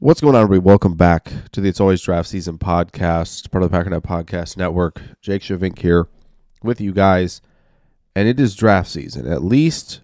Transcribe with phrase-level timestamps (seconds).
[0.00, 0.64] What's going on, everybody?
[0.64, 5.02] Welcome back to the It's Always Draft Season podcast, part of the Packernet Podcast Network.
[5.20, 6.06] Jake Schyvinck here
[6.62, 7.42] with you guys,
[8.14, 10.02] and it is draft season, at least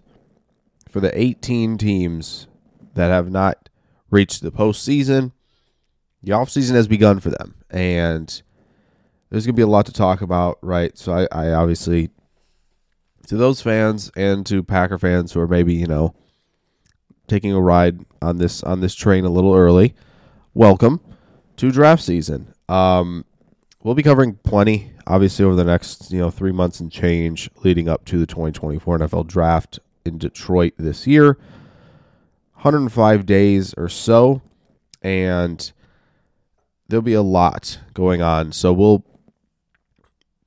[0.89, 2.47] for the 18 teams
[2.95, 3.69] that have not
[4.09, 5.31] reached the postseason.
[6.21, 8.27] The offseason has begun for them, and
[9.29, 10.97] there's going to be a lot to talk about, right?
[10.97, 12.09] So I, I obviously,
[13.27, 16.13] to those fans and to Packer fans who are maybe, you know,
[17.27, 19.93] taking a ride on this on this train a little early,
[20.53, 20.99] welcome
[21.57, 22.53] to draft season.
[22.67, 23.23] Um,
[23.83, 27.87] we'll be covering plenty, obviously, over the next you know three months and change leading
[27.87, 31.37] up to the 2024 NFL Draft in Detroit this year.
[32.55, 34.41] 105 days or so,
[35.03, 35.71] and
[36.87, 38.51] there'll be a lot going on.
[38.51, 39.05] So we'll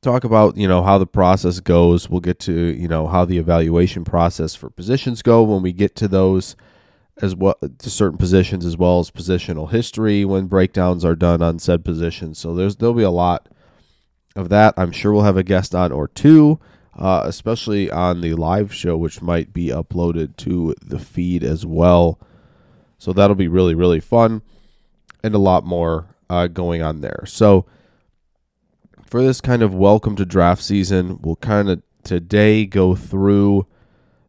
[0.02, 2.10] talk about you know how the process goes.
[2.10, 5.94] We'll get to you know how the evaluation process for positions go when we get
[5.96, 6.56] to those
[7.20, 11.58] as well to certain positions as well as positional history when breakdowns are done on
[11.58, 12.38] said positions.
[12.38, 13.48] So there's there'll be a lot
[14.36, 14.74] of that.
[14.76, 16.60] I'm sure we'll have a guest on or two,
[16.96, 22.20] uh, especially on the live show, which might be uploaded to the feed as well.
[22.98, 24.42] So that'll be really really fun,
[25.22, 27.24] and a lot more uh, going on there.
[27.26, 27.66] So
[29.06, 33.66] for this kind of welcome to draft season, we'll kind of today go through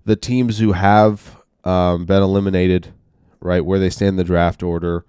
[0.06, 2.94] the teams who have um, been eliminated,
[3.40, 3.64] right?
[3.64, 5.06] Where they stand in the draft order,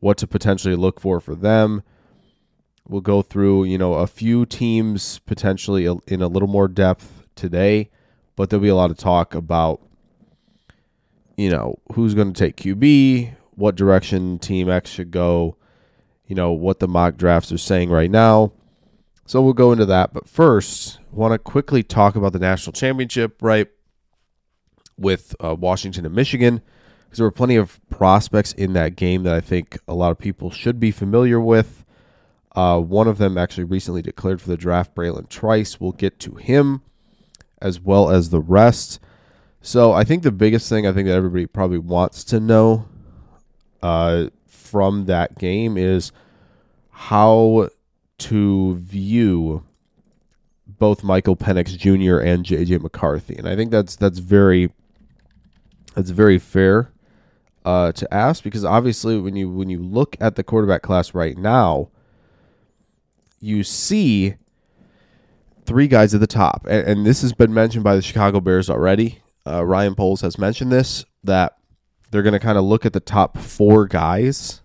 [0.00, 1.82] what to potentially look for for them.
[2.88, 7.90] We'll go through, you know, a few teams potentially in a little more depth today,
[8.34, 9.80] but there'll be a lot of talk about,
[11.36, 15.56] you know, who's going to take QB, what direction Team X should go,
[16.26, 18.52] you know, what the mock drafts are saying right now.
[19.26, 20.12] So we'll go into that.
[20.12, 23.68] But first, want to quickly talk about the national championship, right?
[25.00, 26.62] With uh, Washington and Michigan
[27.10, 30.18] because there were plenty of prospects in that game that I think a lot of
[30.18, 31.84] people should be familiar with.
[32.54, 35.80] Uh, one of them actually recently declared for the draft, Bralen Trice.
[35.80, 36.82] We'll get to him
[37.60, 39.00] as well as the rest.
[39.60, 42.86] So I think the biggest thing I think that everybody probably wants to know
[43.82, 46.12] uh, from that game is
[46.90, 47.70] how
[48.18, 49.64] to view
[50.66, 52.20] both Michael Penix Jr.
[52.20, 54.70] and JJ McCarthy, and I think that's that's very
[55.94, 56.92] that's very fair
[57.64, 61.36] uh, to ask because obviously when you when you look at the quarterback class right
[61.36, 61.90] now,
[63.40, 64.36] you see
[65.66, 68.70] three guys at the top, and, and this has been mentioned by the Chicago Bears
[68.70, 69.22] already.
[69.46, 71.56] Uh, Ryan Poles has mentioned this that
[72.10, 74.62] they're going to kind of look at the top four guys,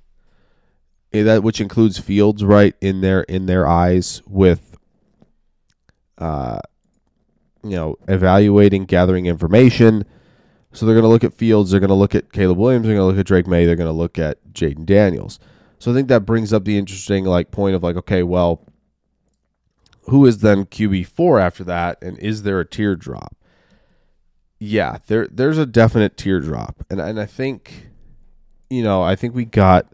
[1.14, 4.78] eh, that which includes Fields, right in their in their eyes with,
[6.18, 6.60] uh,
[7.64, 10.06] you know, evaluating, gathering information
[10.76, 12.96] so they're going to look at Fields, they're going to look at Caleb Williams, they're
[12.96, 15.40] going to look at Drake Maye, they're going to look at Jayden Daniels.
[15.80, 18.62] So I think that brings up the interesting like point of like, okay, well,
[20.10, 23.36] who is then QB four after that, and is there a teardrop?
[24.60, 27.88] Yeah, there there's a definite teardrop, and and I think,
[28.70, 29.88] you know, I think we got,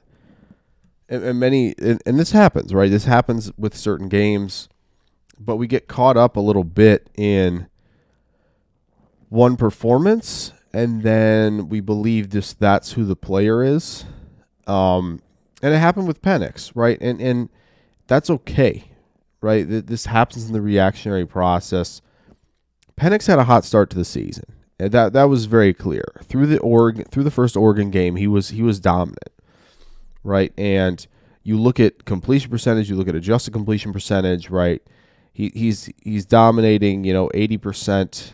[1.08, 2.90] and, and many, and, and this happens, right?
[2.92, 4.68] This happens with certain games,
[5.40, 7.68] but we get caught up a little bit in
[9.30, 14.06] one performance and then we believe this that's who the player is.
[14.68, 15.22] Um,
[15.62, 16.98] and it happened with Penix, right?
[17.02, 17.50] And and
[18.08, 18.86] that's okay,
[19.42, 19.66] right?
[19.68, 22.02] This happens in the reactionary process.
[23.00, 24.46] Penix had a hot start to the season.
[24.78, 26.06] That that was very clear.
[26.24, 29.30] Through the Oregon through the first Oregon game, he was he was dominant.
[30.24, 30.54] Right?
[30.58, 31.06] And
[31.44, 34.82] you look at completion percentage, you look at adjusted completion percentage, right?
[35.34, 38.34] He, he's he's dominating, you know, 80%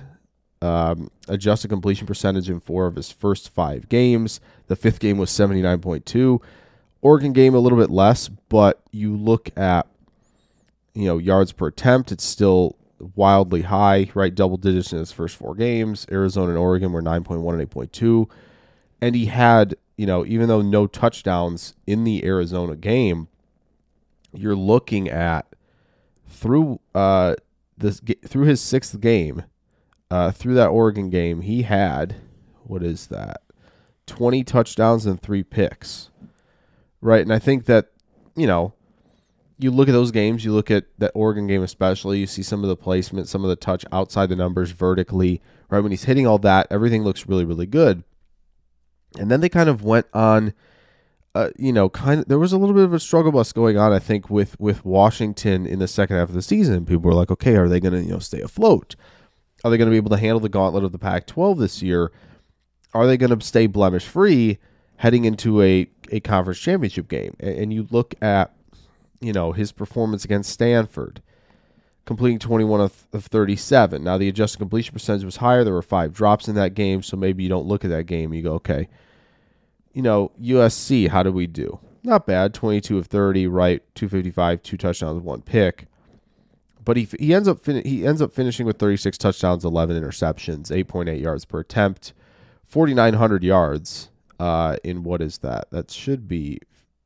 [0.61, 4.39] um, adjusted completion percentage in four of his first five games.
[4.67, 6.41] The fifth game was 79.2.
[7.01, 9.87] Oregon game a little bit less, but you look at
[10.93, 12.75] you know yards per attempt, it's still
[13.15, 14.33] wildly high, right?
[14.33, 16.07] Double digits in his first four games.
[16.11, 18.29] Arizona and Oregon were 9.1 and 8.2.
[19.01, 23.27] And he had, you know, even though no touchdowns in the Arizona game,
[24.33, 25.45] you're looking at
[26.27, 27.35] through uh
[27.77, 29.43] this through his sixth game,
[30.09, 32.15] uh, through that Oregon game, he had
[32.67, 33.41] what is that?
[34.05, 36.09] 20 touchdowns and three picks.
[37.01, 37.21] Right.
[37.21, 37.91] And I think that,
[38.35, 38.73] you know,
[39.59, 42.63] you look at those games, you look at that Oregon game especially, you see some
[42.63, 45.79] of the placement, some of the touch outside the numbers vertically, right?
[45.79, 48.03] When he's hitting all that, everything looks really, really good.
[49.17, 50.53] And then they kind of went on,
[51.33, 53.77] uh, you know, kind of, there was a little bit of a struggle bus going
[53.77, 56.85] on, I think, with, with Washington in the second half of the season.
[56.85, 58.95] People were like, okay, are they going to, you know, stay afloat?
[59.63, 61.81] Are they going to be able to handle the gauntlet of the Pac 12 this
[61.81, 62.11] year?
[62.93, 64.59] Are they going to stay blemish free
[64.97, 67.35] heading into a, a conference championship game?
[67.39, 68.53] And, you look at,
[69.19, 71.21] you know, his performance against Stanford,
[72.05, 74.03] completing 21 of, of 37.
[74.03, 75.63] Now, the adjusted completion percentage was higher.
[75.63, 78.33] There were five drops in that game, so maybe you don't look at that game
[78.33, 78.87] you go, okay,
[79.93, 81.79] you know, USC, how do we do?
[82.03, 85.87] Not bad, 22 of 30, right, 255, two touchdowns, one pick.
[86.87, 90.71] But he, he ends up fin- he ends up finishing with 36 touchdowns, 11 interceptions,
[90.71, 92.13] 8.8 yards per attempt,
[92.65, 95.69] 4,900 yards uh, in what is that?
[95.71, 96.59] That should be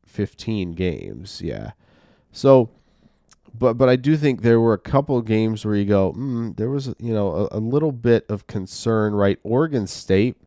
[0.05, 1.41] 15 games.
[1.43, 1.71] Yeah.
[2.31, 2.69] So,
[3.57, 6.69] but but I do think there were a couple games where you go, mm, there
[6.69, 9.39] was you know a, a little bit of concern, right?
[9.41, 10.37] Oregon State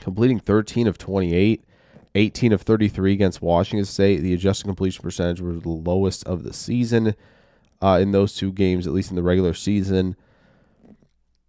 [0.00, 1.62] completing 13 of 28.
[2.16, 4.20] 18 of 33 against Washington State.
[4.20, 7.14] The adjusted completion percentage was the lowest of the season
[7.82, 10.16] uh, in those two games, at least in the regular season.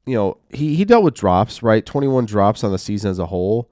[0.06, 1.86] You know, he, he dealt with drops, right?
[1.86, 3.70] 21 drops on the season as a whole.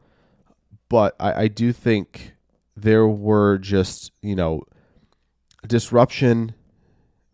[0.90, 2.34] But I, I do think
[2.76, 4.64] there were just, you know,
[5.68, 6.54] disruption,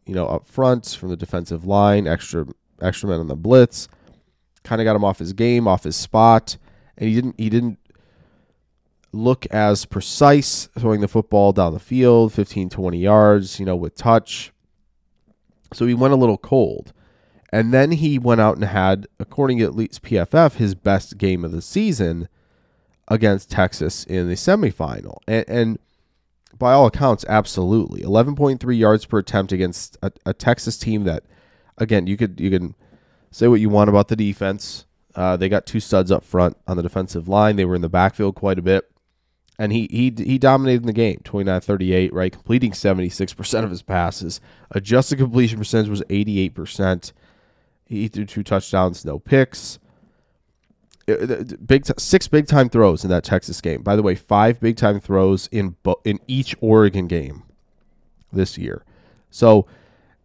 [0.05, 2.45] you know, up front from the defensive line, extra
[2.81, 3.87] extra men on the blitz,
[4.63, 6.57] kind of got him off his game, off his spot,
[6.97, 7.79] and he didn't he didn't
[9.13, 13.95] look as precise throwing the football down the field, 15 20 yards, you know, with
[13.95, 14.50] touch.
[15.73, 16.93] So he went a little cold.
[17.53, 21.43] And then he went out and had, according to at least PFF, his best game
[21.43, 22.29] of the season
[23.09, 25.17] against Texas in the semifinal.
[25.27, 25.79] And, and
[26.57, 28.01] by all accounts, absolutely.
[28.01, 31.23] 11.3 yards per attempt against a, a, Texas team that,
[31.77, 32.75] again, you could you can
[33.31, 34.85] say what you want about the defense.
[35.15, 37.57] Uh, they got two studs up front on the defensive line.
[37.57, 38.90] They were in the backfield quite a bit
[39.61, 42.33] and he he he dominated the game 29-38 right?
[42.33, 44.41] Completing 76% of his passes.
[44.71, 47.13] Adjusted completion percentage was 88%
[47.85, 49.77] he threw two touchdowns no picks.
[51.07, 53.83] Uh, big six big time throws in that Texas game.
[53.83, 55.75] By the way five big time throws in
[56.05, 57.43] in each Oregon game
[58.33, 58.83] this year.
[59.29, 59.67] So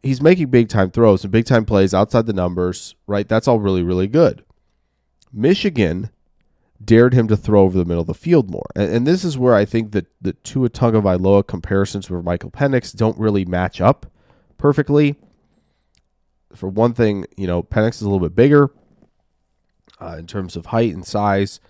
[0.02, 3.28] he's making big time throws and big time plays outside the numbers right?
[3.28, 4.42] That's all really really good.
[5.30, 6.08] Michigan
[6.84, 8.66] dared him to throw over the middle of the field more.
[8.74, 12.94] And, and this is where I think that the Tua Tagovailoa comparisons with Michael Penix
[12.94, 14.06] don't really match up
[14.58, 15.16] perfectly.
[16.54, 18.70] For one thing, you know, Penix is a little bit bigger
[20.00, 21.60] uh, in terms of height and size.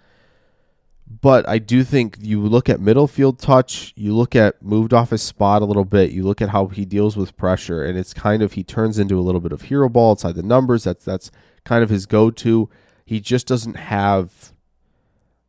[1.09, 5.11] But I do think you look at middle field touch, you look at moved off
[5.11, 8.13] his spot a little bit, you look at how he deals with pressure, and it's
[8.13, 10.83] kind of he turns into a little bit of hero ball outside the numbers.
[10.83, 11.31] That's that's
[11.65, 12.69] kind of his go to.
[13.05, 14.53] He just doesn't have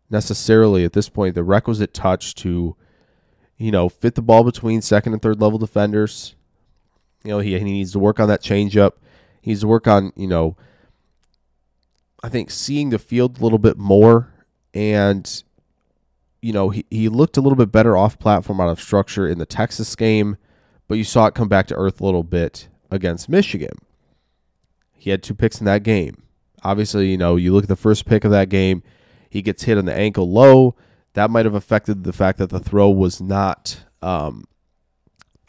[0.10, 2.76] necessarily at this point the requisite touch to,
[3.58, 6.36] you know, fit the ball between second and third level defenders.
[7.24, 8.94] You know, he, he needs to work on that changeup.
[9.42, 10.56] He needs to work on, you know,
[12.24, 14.34] I think seeing the field a little bit more
[14.74, 15.44] and
[16.42, 19.38] you know, he, he looked a little bit better off platform out of structure in
[19.38, 20.38] the Texas game,
[20.88, 23.74] but you saw it come back to earth a little bit against Michigan.
[24.96, 26.24] He had two picks in that game.
[26.64, 28.84] Obviously, you know, you look at the first pick of that game,
[29.30, 30.76] he gets hit on the ankle low.
[31.14, 34.46] That might have affected the fact that the throw was not um,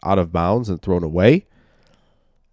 [0.03, 1.45] out of bounds and thrown away.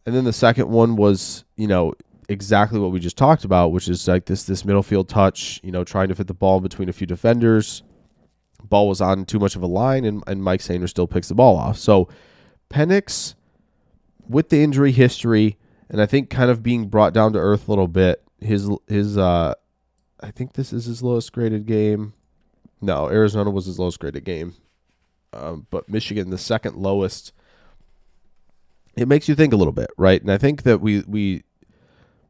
[0.04, 1.94] And then the second one was, you know,
[2.28, 5.72] exactly what we just talked about, which is like this this middle field touch, you
[5.72, 7.82] know, trying to fit the ball between a few defenders.
[8.62, 11.56] Ball was on too much of a line, and, and Mike Sainristil picks the ball
[11.56, 11.78] off.
[11.78, 12.08] So
[12.68, 13.34] Penix,
[14.28, 15.56] with the injury history,
[15.88, 19.16] and I think kind of being brought down to earth a little bit, his his
[19.16, 19.54] uh,
[20.20, 22.14] I think this is his lowest graded game.
[22.80, 24.54] No, Arizona was his lowest graded game.
[25.32, 27.32] Um, but Michigan, the second lowest.
[28.96, 30.20] It makes you think a little bit, right?
[30.20, 31.42] And I think that we we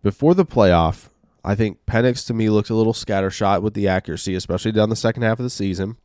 [0.02, 1.08] before the playoff,
[1.44, 4.96] I think Penix to me looked a little scattershot with the accuracy, especially down the
[4.96, 5.96] second half of the season.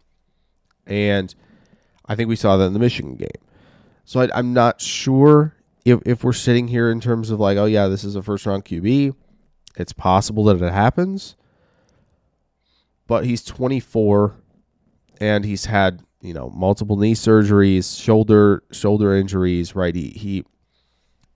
[0.85, 1.33] And
[2.05, 3.29] I think we saw that in the Michigan game.
[4.05, 7.65] So I, am not sure if, if we're sitting here in terms of like, oh
[7.65, 9.15] yeah, this is a first round QB.
[9.77, 11.35] It's possible that it happens
[13.11, 14.37] but he's 24
[15.19, 19.75] and he's had you know multiple knee surgeries, shoulder shoulder injuries.
[19.75, 20.45] Right, he he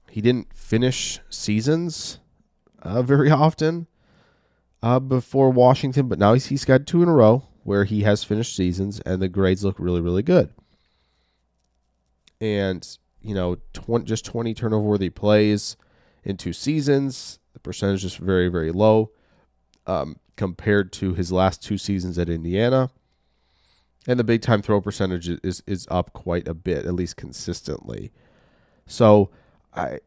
[0.09, 2.19] he didn't finish seasons
[2.81, 3.87] uh, very often
[4.81, 8.23] uh, before Washington, but now he's, he's got two in a row where he has
[8.23, 10.53] finished seasons and the grades look really, really good.
[12.39, 12.87] And,
[13.19, 15.75] you know, 20, just 20 turnover worthy plays
[16.23, 17.39] in two seasons.
[17.51, 19.11] The percentage is very, very low
[19.87, 22.89] um, compared to his last two seasons at Indiana.
[24.07, 28.11] And the big time throw percentage is, is up quite a bit, at least consistently.
[28.85, 29.31] So
[29.73, 29.99] I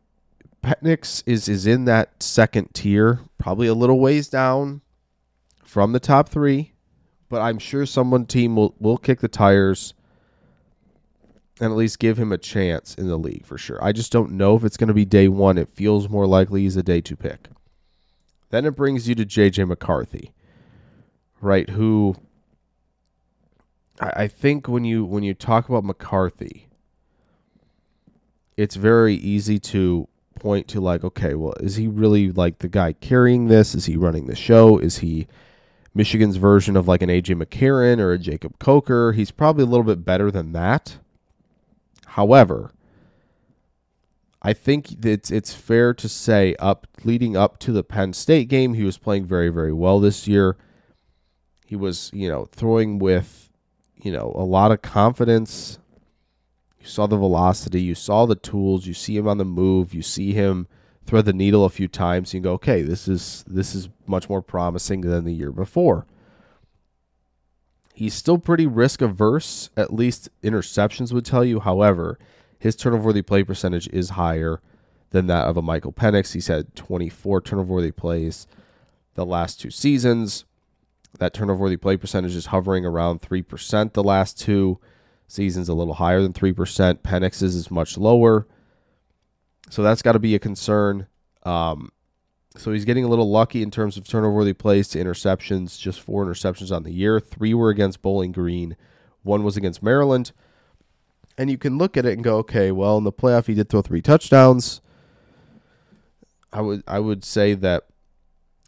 [0.62, 4.82] Penix is is in that second tier, probably a little ways down
[5.64, 6.72] from the top three,
[7.28, 9.94] but I'm sure someone team will will kick the tires
[11.60, 13.82] and at least give him a chance in the league for sure.
[13.82, 15.58] I just don't know if it's going to be day one.
[15.58, 17.48] It feels more likely he's a day two pick.
[18.50, 20.32] Then it brings you to JJ McCarthy,
[21.40, 21.68] right?
[21.70, 22.16] Who
[24.00, 26.68] I, I think when you when you talk about McCarthy,
[28.56, 32.92] it's very easy to point to like, okay, well, is he really like the guy
[32.92, 33.74] carrying this?
[33.74, 34.78] Is he running the show?
[34.78, 35.26] Is he
[35.94, 39.12] Michigan's version of like an AJ McCarron or a Jacob Coker?
[39.12, 40.98] He's probably a little bit better than that.
[42.06, 42.72] However,
[44.48, 48.72] I think it's it's fair to say up leading up to the Penn State game,
[48.72, 50.56] he was playing very very well this year.
[51.66, 53.50] He was, you know, throwing with,
[54.02, 55.78] you know, a lot of confidence,
[56.80, 60.00] you saw the velocity, you saw the tools, you see him on the move, you
[60.00, 60.66] see him
[61.04, 64.40] thread the needle a few times, you go, okay, this is this is much more
[64.40, 66.06] promising than the year before.
[67.92, 71.60] He's still pretty risk averse, at least interceptions would tell you.
[71.60, 72.18] However,
[72.58, 74.60] his turnover worthy play percentage is higher
[75.10, 76.32] than that of a Michael Penix.
[76.32, 78.46] He's had 24 turnover worthy plays
[79.14, 80.44] the last two seasons.
[81.18, 84.78] That turnover worthy play percentage is hovering around 3% the last two
[85.26, 86.54] season's a little higher than 3%.
[86.98, 88.46] Penix's is much lower.
[89.70, 91.06] So that's got to be a concern.
[91.44, 91.90] Um,
[92.56, 96.00] so he's getting a little lucky in terms of turnover worthy plays to interceptions, just
[96.00, 97.20] four interceptions on the year.
[97.20, 98.76] Three were against Bowling Green,
[99.22, 100.32] one was against Maryland.
[101.38, 103.68] And you can look at it and go, okay, well, in the playoff he did
[103.68, 104.80] throw three touchdowns.
[106.52, 107.84] I would I would say that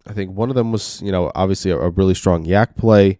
[0.06, 3.18] I think one of them was, you know, obviously a, a really strong YAC play.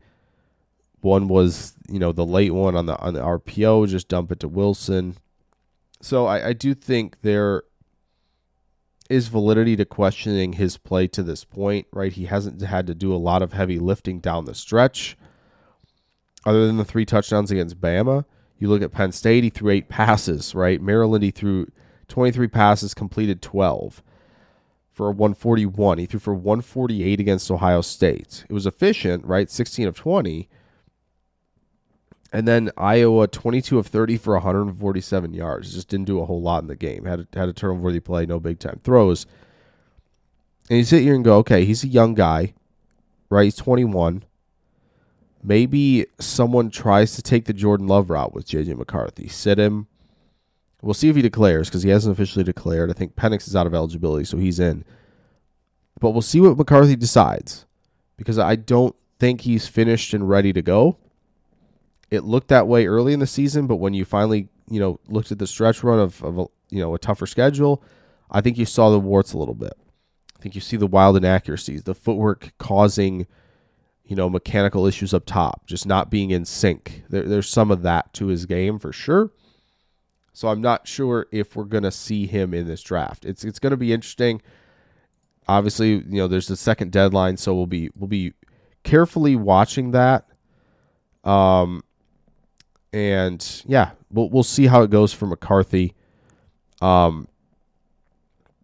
[1.01, 4.41] One was, you know, the late one on the on the RPO, just dump it
[4.41, 5.17] to Wilson.
[6.01, 7.65] So I, I do think there
[9.11, 12.13] is validity to questioning his play to this point, right?
[12.13, 15.17] He hasn't had to do a lot of heavy lifting down the stretch.
[16.47, 18.25] Other than the three touchdowns against Bama,
[18.61, 20.81] you look at Penn State, he threw eight passes, right?
[20.81, 21.67] Maryland, he threw
[22.09, 24.03] 23 passes, completed 12
[24.91, 25.99] for 141.
[25.99, 28.45] He threw for 148 against Ohio State.
[28.49, 29.51] It was efficient, right?
[29.51, 30.49] 16 of 20,
[32.33, 35.75] and then Iowa, 22 of 30 for 147 yards.
[35.75, 37.05] Just didn't do a whole lot in the game.
[37.05, 39.27] Had a, had a turnover worthy play, no big time throws.
[40.69, 42.55] And you sit here and go, okay, he's a young guy,
[43.29, 43.45] right?
[43.45, 44.25] He's 21.
[45.43, 49.29] Maybe someone tries to take the Jordan Love route with JJ McCarthy.
[49.29, 49.87] Sit him.
[50.83, 52.91] We'll see if he declares because he hasn't officially declared.
[52.91, 54.85] I think Penix is out of eligibility, so he's in.
[55.99, 57.67] But we'll see what McCarthy decides
[58.17, 60.97] because I don't think he's finished and ready to go
[62.11, 65.31] it looked that way early in the season, but when you finally, you know, looked
[65.31, 67.83] at the stretch run of, of a, you know, a tougher schedule,
[68.31, 69.73] I think you saw the warts a little bit.
[70.37, 73.27] I think you see the wild inaccuracies, the footwork causing,
[74.11, 77.05] you know, mechanical issues up top, just not being in sync.
[77.11, 79.31] There, there's some of that to his game for sure.
[80.33, 83.25] So I'm not sure if we're going to see him in this draft.
[83.25, 84.43] It's it's going to be interesting.
[85.47, 88.33] Obviously, you know, there's the second deadline, so we'll be we'll be
[88.83, 90.27] carefully watching that.
[91.23, 91.85] Um,
[92.93, 95.95] and yeah, we'll we'll see how it goes for McCarthy.
[96.83, 97.29] Um,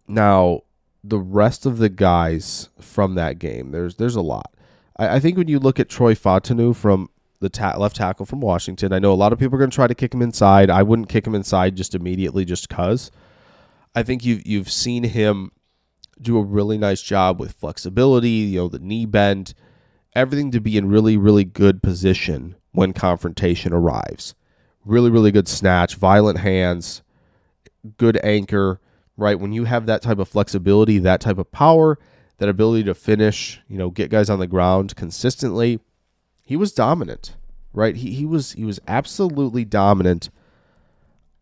[0.09, 0.63] now
[1.05, 4.51] the rest of the guys from that game, there's there's a lot.
[4.97, 8.41] I, I think when you look at Troy Fautanu from the ta- left tackle from
[8.41, 10.69] Washington, I know a lot of people are going to try to kick him inside.
[10.69, 13.11] I wouldn't kick him inside just immediately, just cause.
[13.95, 15.51] I think you you've seen him
[16.21, 19.53] do a really nice job with flexibility, you know, the knee bend,
[20.15, 24.35] everything to be in really really good position when confrontation arrives.
[24.85, 27.01] Really, really good snatch, violent hands,
[27.97, 28.79] good anchor,
[29.17, 29.39] right?
[29.39, 31.99] When you have that type of flexibility, that type of power,
[32.37, 35.79] that ability to finish, you know, get guys on the ground consistently,
[36.43, 37.35] he was dominant,
[37.73, 37.95] right?
[37.95, 40.29] He, he was he was absolutely dominant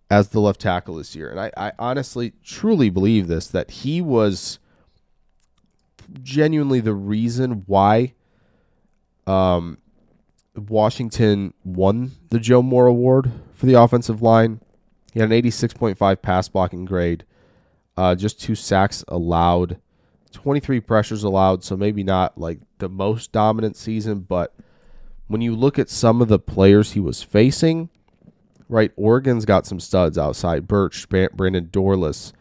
[0.10, 1.30] as the left tackle this year.
[1.30, 4.60] And I, I honestly truly believe this that he was
[6.22, 8.14] genuinely the reason why
[9.25, 9.80] um
[10.56, 14.62] Washington won the Joe Moore Award for the offensive line.
[15.14, 17.25] He had an 86.5 pass blocking grade,
[17.98, 19.80] uh, just two sacks allowed,
[20.36, 24.54] 23 pressures allowed, so maybe not like the most dominant season, but
[25.27, 27.89] when you look at some of the players he was facing,
[28.70, 28.92] right?
[28.96, 30.68] Oregon's got some studs outside.
[30.68, 32.34] Burch, Brandon Dorlus.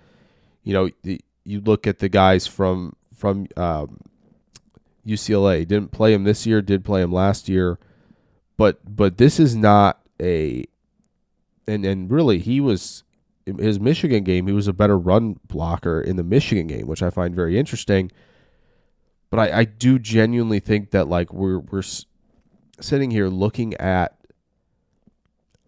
[0.62, 4.00] You know, you look at the guys from from um,
[5.06, 5.66] UCLA.
[5.66, 6.62] Didn't play him this year.
[6.62, 7.78] Did play him last year,
[8.56, 10.64] but but this is not a.
[11.66, 13.03] And and really, he was
[13.46, 14.46] his Michigan game.
[14.46, 18.10] He was a better run blocker in the Michigan game, which I find very interesting.
[19.30, 21.82] But I, I do genuinely think that like we're we're
[22.80, 24.16] sitting here looking at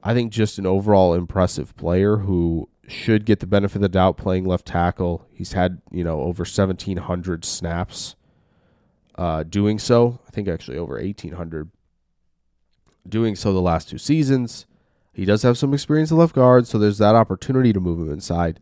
[0.02, 4.16] I think just an overall impressive player who should get the benefit of the doubt
[4.16, 5.26] playing left tackle.
[5.32, 8.14] He's had, you know, over 1,700 snaps
[9.16, 10.20] uh, doing so.
[10.26, 11.70] I think actually over 1,800
[13.08, 14.66] doing so the last two seasons.
[15.16, 18.12] He does have some experience at left guard, so there's that opportunity to move him
[18.12, 18.60] inside.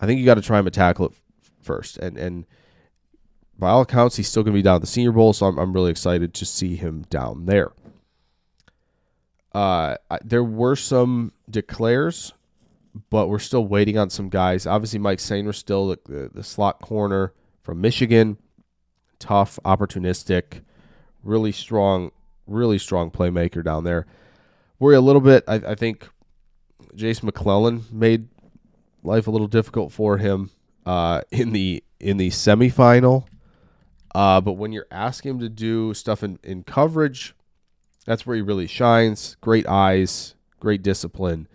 [0.00, 1.12] I think you got to try him to tackle it
[1.60, 1.98] first.
[1.98, 2.46] And, and
[3.58, 5.58] by all accounts, he's still going to be down at the Senior Bowl, so I'm,
[5.58, 7.72] I'm really excited to see him down there.
[9.52, 12.32] Uh, there were some declares,
[13.10, 14.66] but we're still waiting on some guys.
[14.66, 18.38] Obviously, Mike Sainristil the, the, the slot corner from Michigan.
[19.18, 20.62] Tough, opportunistic,
[21.22, 22.12] really strong,
[22.46, 24.06] really strong playmaker down there.
[24.78, 25.44] Worry a little bit.
[25.46, 26.08] I, I think
[26.94, 28.28] Jase McClellan made
[29.02, 30.50] life a little difficult for him
[30.86, 33.26] uh, in the in the semifinal.
[34.14, 37.34] Uh, but when you're asking him to do stuff in, in coverage,
[38.04, 39.36] that's where he really shines.
[39.40, 41.48] Great eyes, great discipline.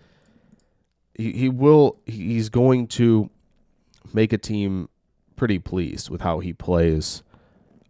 [1.16, 3.30] He he will he's going to
[4.14, 4.90] make a team
[5.36, 7.24] pretty pleased with how he plays,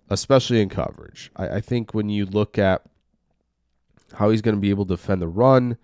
[0.10, 1.32] especially in coverage.
[1.36, 2.84] I, I think when you look at
[4.14, 5.78] how he's going to be able to defend the run,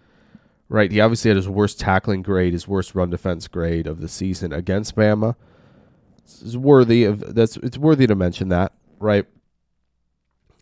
[0.69, 0.91] right?
[0.91, 4.53] He obviously had his worst tackling grade, his worst run defense grade of the season
[4.53, 5.35] against Bama.
[6.23, 9.25] It's worthy of that's it's worthy to mention that, right?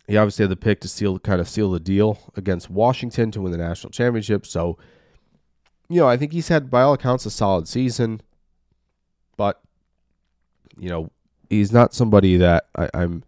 [0.06, 3.40] he obviously had the pick to seal kind of seal the deal against Washington to
[3.40, 4.46] win the national championship.
[4.46, 4.76] So,
[5.88, 8.20] you know, I think he's had by all accounts a solid season,
[9.36, 9.60] but
[10.76, 11.10] you know,
[11.48, 13.24] he's not somebody that I, am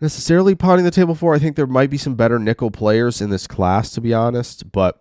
[0.00, 1.34] necessarily pounding the table for.
[1.34, 4.70] I think there might be some better nickel players in this class, to be honest,
[4.72, 5.00] but.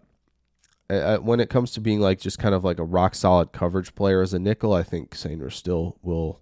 [0.89, 3.93] Uh, when it comes to being like just kind of like a rock solid coverage
[3.93, 6.39] player as a nickel, I think Sainristil will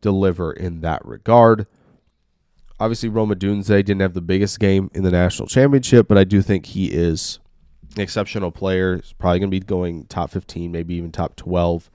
[0.00, 1.66] deliver in that regard.
[2.78, 6.42] Obviously, Rome Odunze didn't have the biggest game in the national championship, but I do
[6.42, 7.38] think he is
[7.96, 8.96] an exceptional player.
[8.96, 11.90] He's probably going to be going top 15, maybe even top 12.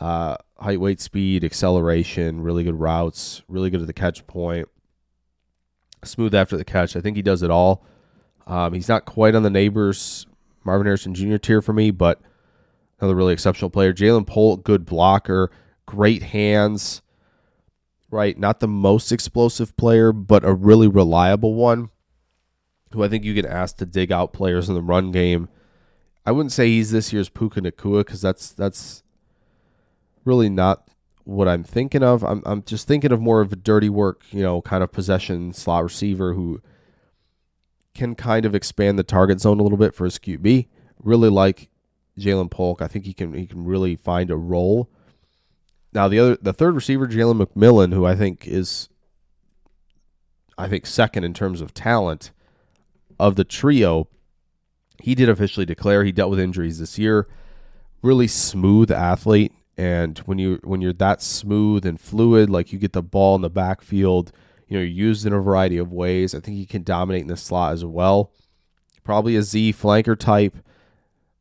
[0.00, 4.68] Uh, height, weight, speed, acceleration, really good routes, really good at the catch point,
[6.04, 6.96] smooth after the catch.
[6.96, 7.84] I think he does it all.
[8.46, 10.26] Um, he's not quite on the Nabers
[10.64, 11.36] Marvin Harrison Jr.
[11.36, 12.20] tier for me, but
[13.00, 13.92] another really exceptional player.
[13.92, 15.50] Ja'Lynn Polk, good blocker,
[15.86, 17.02] great hands
[18.10, 18.38] right?
[18.38, 21.90] Not the most explosive player, but a really reliable one
[22.92, 25.48] who I think you can ask to dig out players in the run game.
[26.24, 29.02] I wouldn't say he's this year's Puka Nacua because that's that's
[30.24, 30.88] really not
[31.26, 32.24] what I'm thinking of.
[32.24, 35.52] I'm I'm just thinking of more of a dirty work, you know, kind of possession
[35.52, 36.60] slot receiver who
[37.94, 40.68] can kind of expand the target zone a little bit for his QB.
[41.02, 41.68] Really like
[42.18, 42.80] Ja'Lynn Polk.
[42.80, 44.90] I think he can he can really find a role
[45.96, 48.90] now the other the third receiver, Jalen McMillan, who I think is
[50.58, 52.32] I think second in terms of talent
[53.18, 54.08] of the trio,
[55.00, 57.26] he did officially declare he dealt with injuries this year.
[58.02, 62.92] Really smooth athlete, and when you when you're that smooth and fluid, like you get
[62.92, 64.32] the ball in the backfield,
[64.68, 66.34] you know you're used in a variety of ways.
[66.34, 68.32] I think he can dominate in the slot as well.
[69.04, 70.56] Probably a Z flanker type,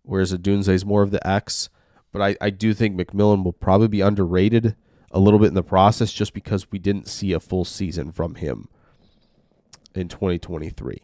[0.04, 1.70] whereas Odunze is more of the X
[2.16, 4.78] but I, I do think McMillan will probably be underrated
[5.12, 8.36] a little bit in the process just because we didn't see a full season from
[8.36, 8.70] him
[9.94, 11.02] in 2023.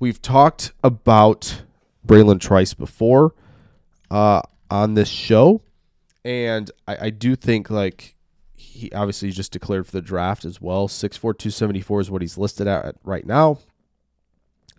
[0.00, 1.62] We've talked about
[2.04, 3.32] Bralen Trice before
[4.10, 5.62] uh, on this show,
[6.24, 8.14] and I, I do think like
[8.54, 10.88] he obviously just declared for the draft as well.
[10.88, 13.58] 6'4", 274 is what he's listed at right now.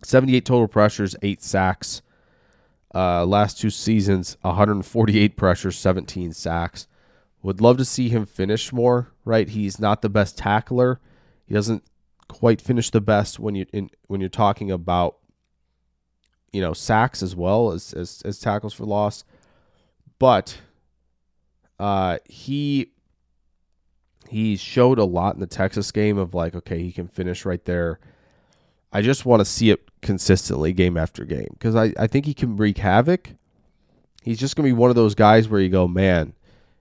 [0.04, 2.02] 78 total pressures, eight sacks.
[2.94, 6.88] Uh, last two seasons, 148 pressures, 17 sacks.
[7.42, 9.12] Would love to see him finish more.
[9.24, 11.00] Right, he's not the best tackler.
[11.46, 11.84] He doesn't
[12.28, 15.18] quite finish the best when you in, when you're talking about
[16.52, 19.24] you know sacks as well as as, as tackles for loss.
[20.18, 20.60] But
[21.80, 22.92] uh, he
[24.30, 27.64] he showed a lot in the Texas game of like okay he can finish right
[27.66, 28.00] there.
[28.92, 32.34] I just want to see it consistently game after game because I, I think he
[32.34, 33.32] can wreak havoc.
[34.24, 36.34] He's just to be one of those guys where you go, man,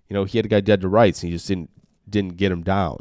[0.08, 1.70] You know, he had a guy dead to rights, and he just didn't
[2.08, 3.00] didn't get him down.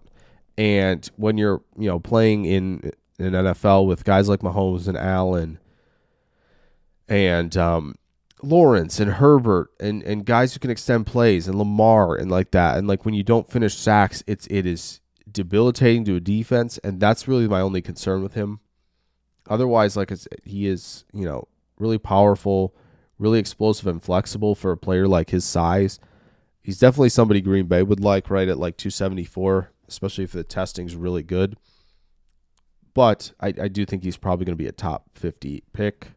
[0.58, 5.60] And when you're you know playing in an NFL with guys like Mahomes and Allen
[7.08, 7.95] and um,
[8.43, 12.77] Lawrence and Herbert and and guys who can extend plays and Lamar and like that,
[12.77, 14.99] and like when you don't finish sacks, it's it is
[15.32, 18.60] debilitating to a defense, and that's really my only concern with him.
[19.49, 21.47] Otherwise, like it's, he is, you know,
[21.79, 22.75] really powerful,
[23.17, 25.99] really explosive and flexible for a player like his size.
[26.62, 30.95] He's definitely somebody Green Bay would like, right at like 274, especially if the testing's
[30.95, 31.58] really good.
[32.93, 36.12] But I, I do think he's probably going to be a top 50 pick.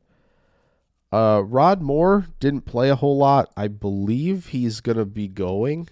[1.17, 3.51] Uh, Rod Moore didn't play a whole lot.
[3.57, 5.89] I believe he's going to be going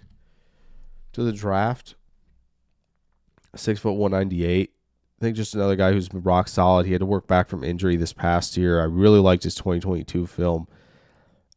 [1.15, 1.95] to the draft.
[3.57, 4.71] Six foot 198.
[4.71, 6.85] I think just another guy who's been rock solid.
[6.85, 8.83] He had to work back from injury this past year.
[8.83, 10.69] I really liked his 2022 film.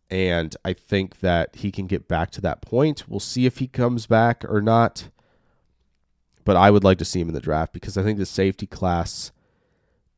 [0.10, 3.04] And I think that he can get back to that point.
[3.10, 5.10] We'll see if he comes back or not.
[6.46, 8.66] But I would like to see him in the draft because I think the safety
[8.66, 9.34] class,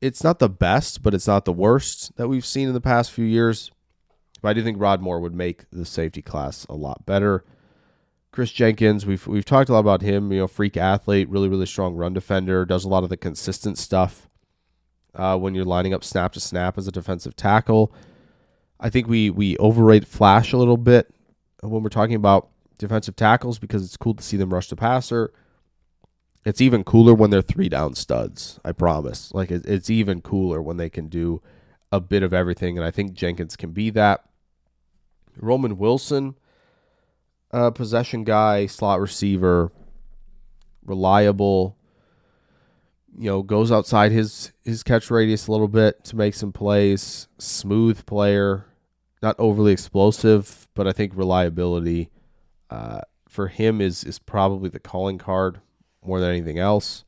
[0.01, 3.11] it's not the best, but it's not the worst that we've seen in the past
[3.11, 3.71] few years.
[4.41, 7.43] But I do think Rod Moore would make the safety class a lot better.
[8.31, 10.31] Kris Jenkins, we've we've talked a lot about him.
[10.31, 13.77] You know, freak athlete, really really strong run defender, does a lot of the consistent
[13.77, 14.29] stuff
[15.15, 17.93] uh, when you're lining up snap to snap as a defensive tackle.
[18.79, 21.13] I think we we overrate flash a little bit
[21.61, 25.33] when we're talking about defensive tackles because it's cool to see them rush the passer.
[26.45, 28.59] It's even cooler when they're three down studs.
[28.63, 29.33] I promise.
[29.33, 31.41] Like it, it's even cooler when they can do
[31.91, 34.23] a bit of everything, and I think Jenkins can be that.
[35.37, 36.35] Roman Wilson
[37.51, 39.71] uh, possession guy, slot receiver,
[40.85, 41.77] reliable.
[43.17, 47.27] You know, goes outside his his catch radius a little bit to make some plays.
[47.37, 48.65] Smooth player,
[49.21, 52.11] not overly explosive, but I think reliability
[52.69, 55.59] uh, for him is is probably the calling card
[56.09, 57.05] more than anything else.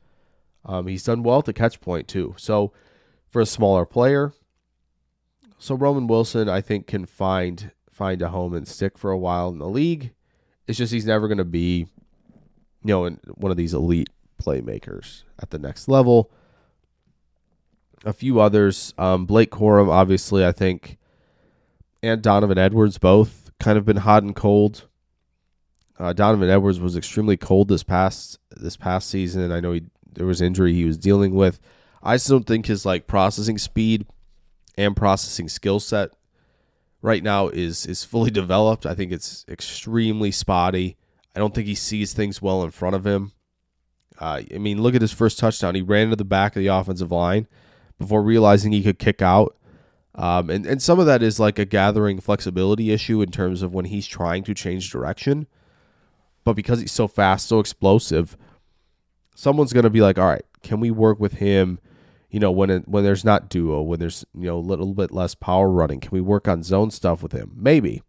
[0.64, 2.36] Um, he's done well at the catch point too.
[2.38, 2.72] So
[3.30, 4.32] for a smaller player,
[5.58, 9.50] so Roman Wilson I think can find find a home and stick for a while
[9.50, 10.14] in the league.
[10.68, 11.88] It's just he's never going to be,
[12.84, 14.10] you know, one of these elite
[14.42, 16.32] playmakers at the next level.
[18.06, 20.98] A few others, um, Blake Corum, obviously, I think,
[22.02, 24.88] and Donovan Edwards both kind of been hot and cold.
[26.02, 30.26] Uh, Donovan Edwards was extremely cold this past this past season, I know he there
[30.26, 31.60] was injury he was dealing with.
[32.02, 34.08] I still don't think his like processing speed
[34.76, 36.10] and processing skill set
[37.04, 38.88] right now is is fully developed.
[38.88, 40.98] I think it's extremely spotty.
[41.36, 43.34] I don't think he sees things well in front of him.
[44.20, 45.76] Uh, I mean, look at his first touchdown.
[45.76, 47.48] He ran to the back of the offensive line
[48.00, 49.56] before realizing he could kick out.
[50.16, 53.74] Um, and, and some of that is like a gathering flexibility issue in terms of
[53.74, 55.48] when he's trying to change direction.
[56.44, 58.36] But because he's so fast, so explosive,
[59.36, 61.80] someone's to be like, all right, can we work with him
[62.32, 65.12] you know, when it, when there's not duo, when there's you know a little bit
[65.12, 67.52] less power running, can we work on zone stuff with him?
[67.58, 68.02] Maybe,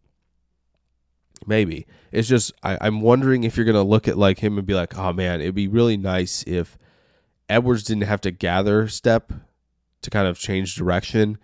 [1.44, 1.86] maybe.
[2.12, 4.96] It's just I, I'm wondering if you're gonna look at like him and be like,
[4.96, 6.78] oh man, it'd be really nice if
[7.48, 9.32] Edwards didn't have to gather step
[10.02, 11.36] to kind of change direction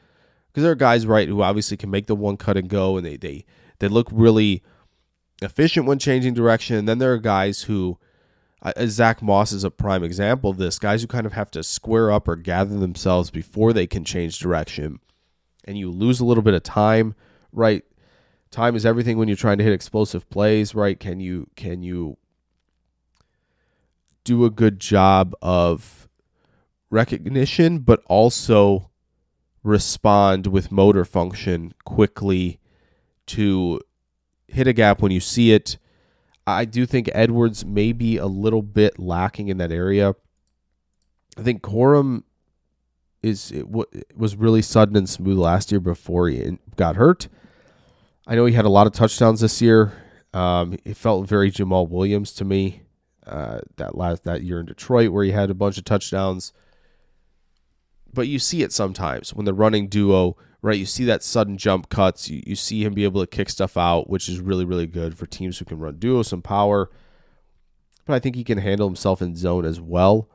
[0.46, 3.05] because there are guys right who obviously can make the one cut and go and
[3.05, 3.44] they they
[3.81, 4.62] they look really
[5.42, 6.77] efficient when changing direction.
[6.77, 7.98] And then there are guys who
[8.62, 10.79] uh, Zack Moss is a prime example of this.
[10.79, 14.38] Guys who kind of have to square up or gather themselves before they can change
[14.38, 14.98] direction,
[15.64, 17.14] and you lose a little bit of time.
[17.53, 17.85] Right,
[18.51, 20.74] time is everything when you're trying to hit explosive plays.
[20.74, 20.98] Right?
[20.98, 22.16] Can you can you
[24.24, 26.09] do a good job of
[26.90, 28.90] recognition, but also
[29.62, 32.59] respond with motor function quickly
[33.27, 33.81] to
[34.48, 35.78] hit a gap when you see it
[36.48, 40.14] I do think Edwards may be a little bit lacking in that area.
[41.37, 42.22] I think Corum
[43.22, 43.84] is it w-
[44.16, 47.28] was really sudden and smooth last year before he got hurt.
[48.26, 49.92] I know he had a lot of touchdowns this year.
[50.32, 52.82] Um, it felt very Jamaal Williams to me
[53.26, 56.54] uh, that last that year in Detroit where he had a bunch of touchdowns.
[58.14, 60.78] But you see it sometimes when the running duo right?
[60.78, 62.28] You see that sudden jump cuts.
[62.28, 65.16] You, you see him be able to kick stuff out, which is really, really good
[65.16, 66.90] for teams who can run duo, some power.
[68.06, 70.28] But I think he can handle himself in zone as well.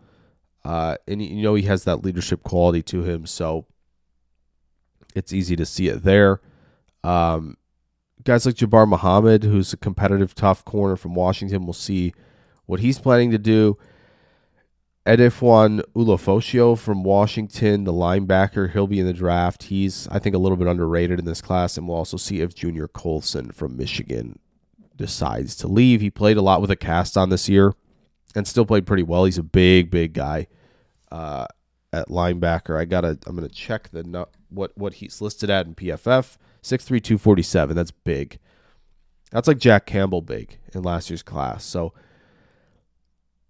[0.64, 3.66] Uh, and you know he has that leadership quality to him, so
[5.14, 6.40] it's easy to see it there.
[7.04, 7.58] Um,
[8.24, 12.14] guys like Jabbar Muhammad, who's a competitive, tough corner from Washington, we'll see
[12.66, 13.78] what he's planning to do.
[15.06, 19.64] Edefuan Ulofoshio from Washington, the linebacker, he'll be in the draft.
[19.64, 22.56] He's, I think, a little bit underrated in this class, and we'll also see if
[22.56, 24.40] Junior Colson from Michigan
[24.96, 26.00] decides to leave.
[26.00, 27.74] He played a lot with a cast on this year
[28.34, 29.26] and still played pretty well.
[29.26, 30.48] He's a big, big guy
[31.12, 31.48] uh,
[31.92, 32.80] at linebacker.
[32.80, 36.38] I gotta, I'm gonna check the what what he's listed at in PFF.
[36.62, 37.76] Six three two forty seven.
[37.76, 38.40] That's big.
[39.32, 41.66] That's like Jack Campbell big in last year's class.
[41.66, 41.94] So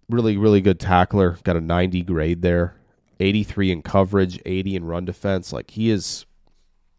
[0.08, 1.38] really, really good tackler.
[1.44, 2.76] Got a 90 grade there.
[3.20, 5.52] 83 in coverage, 80 in run defense.
[5.52, 6.26] Like he is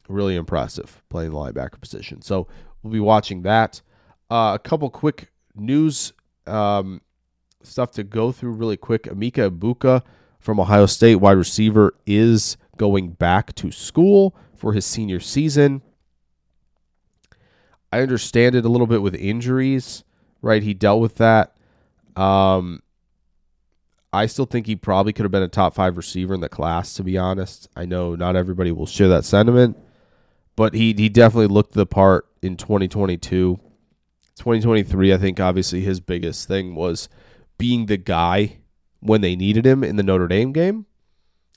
[0.08, 2.22] really impressive playing the linebacker position.
[2.22, 2.48] So
[2.82, 3.82] we'll be watching that.
[4.30, 6.14] Uh, a couple quick news
[6.48, 7.02] um,
[7.64, 9.04] stuff to go through really quick.
[9.04, 10.04] Emeka Egbuka
[10.40, 15.82] from Ohio State, wide receiver, is going back to school for his senior season.
[17.92, 20.04] I understand it a little bit with injuries,
[20.42, 20.62] right?
[20.62, 21.56] He dealt with that.
[22.16, 22.82] Um,
[24.16, 26.94] I still think he probably could have been a top five receiver in the class,
[26.96, 27.68] to be honest.
[27.76, 29.78] I know not everybody will share that sentiment,
[30.56, 33.60] but he, he definitely looked the part in 2022.
[34.38, 37.10] 2023, I think obviously his biggest thing was
[37.58, 38.58] being the guy
[39.00, 40.86] when they needed him in the Notre Dame game.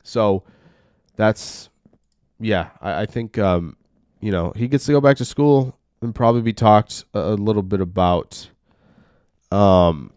[0.03, 0.44] So
[1.16, 1.71] that's,
[2.38, 3.77] yeah, I, I think, um,
[4.21, 7.35] you know, he gets to go back to school and probably be talked a, a
[7.35, 8.49] little bit about.
[9.51, 10.12] Um,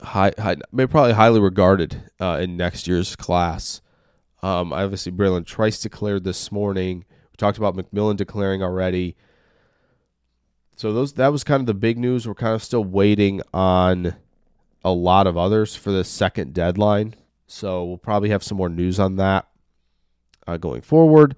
[0.00, 3.80] high, high probably highly regarded uh, in next year's class.
[4.42, 7.04] Um, obviously, Bralen Trice declared this morning.
[7.08, 9.16] We talked about McMillan declaring already.
[10.76, 12.26] So those that was kind of the big news.
[12.26, 14.14] We're kind of still waiting on
[14.84, 17.14] a lot of others for the second deadline.
[17.46, 19.48] So we'll probably have some more news on that
[20.46, 21.36] uh, going forward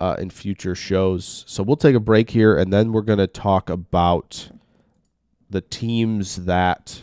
[0.00, 1.44] uh, in future shows.
[1.46, 4.50] So we'll take a break here, and then we're going to talk about
[5.50, 7.02] the teams that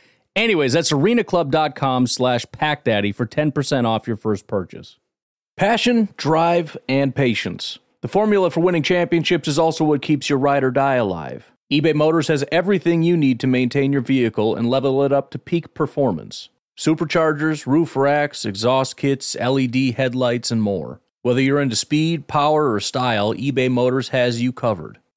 [0.35, 4.97] Anyways, that's arenaclub.com slash packdaddy for 10% off your first purchase.
[5.57, 7.79] Passion, drive, and patience.
[8.01, 11.51] The formula for winning championships is also what keeps your ride or die alive.
[11.71, 15.39] eBay Motors has everything you need to maintain your vehicle and level it up to
[15.39, 16.49] peak performance.
[16.79, 21.01] Superchargers, roof racks, exhaust kits, LED headlights, and more.
[21.21, 25.00] Whether you're into speed, power, or style, eBay Motors has you covered.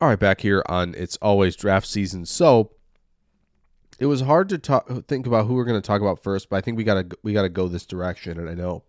[0.00, 2.24] All right, back here on It's Always Draft Season.
[2.24, 2.70] So
[3.98, 6.56] it was hard to talk, think about who we're going to talk about first, but
[6.56, 8.38] I think we gotta we gotta go this direction.
[8.38, 8.84] And I know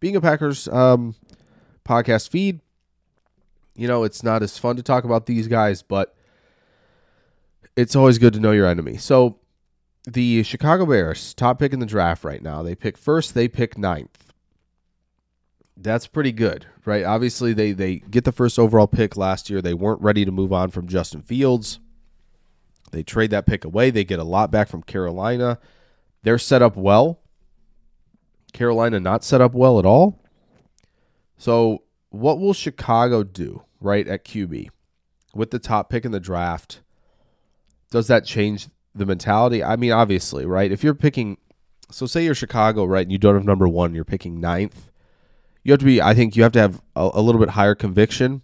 [0.00, 1.14] being a Packers um,
[1.88, 2.60] podcast feed,
[3.74, 6.14] you know, it's not as fun to talk about these guys, but
[7.74, 8.98] it's always good to know your enemy.
[8.98, 9.38] So
[10.06, 12.62] the Chicago Bears, top pick in the draft right now.
[12.62, 14.23] They pick first, they pick ninth
[15.84, 17.04] that's pretty good, right?
[17.04, 19.62] Obviously, they they get the first overall pick last year.
[19.62, 21.78] They weren't ready to move on from Justin Fields.
[22.90, 23.90] They trade that pick away.
[23.90, 25.58] They get a lot back from Carolina.
[26.22, 27.20] They're set up well.
[28.52, 30.22] Carolina not set up well at all.
[31.36, 34.68] So, what will Chicago do, right, at QB
[35.34, 36.80] with the top pick in the draft?
[37.90, 39.62] Does that change the mentality.
[39.62, 40.70] I mean, obviously, right?
[40.70, 41.38] If you're picking,
[41.90, 44.90] so say you're Chicago, right, and you don't have number one, you're picking ninth.
[45.64, 46.00] You have to be.
[46.00, 48.42] I think you have to have a, a little bit higher conviction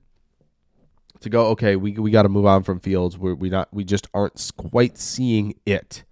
[1.21, 1.49] to go.
[1.49, 3.17] Okay, we we got to move on from Fields.
[3.19, 6.03] We're, we not we just aren't quite seeing it.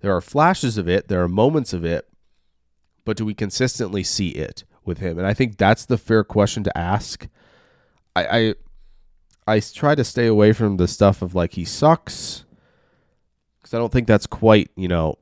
[0.00, 1.08] There are flashes of it.
[1.08, 2.08] There are moments of it,
[3.04, 5.18] but do we consistently see it with him?
[5.18, 7.28] And I think that's the fair question to ask.
[8.14, 8.54] I,
[9.46, 12.44] I I try to stay away from the stuff of like he sucks
[13.60, 15.18] because I don't think that's quite you know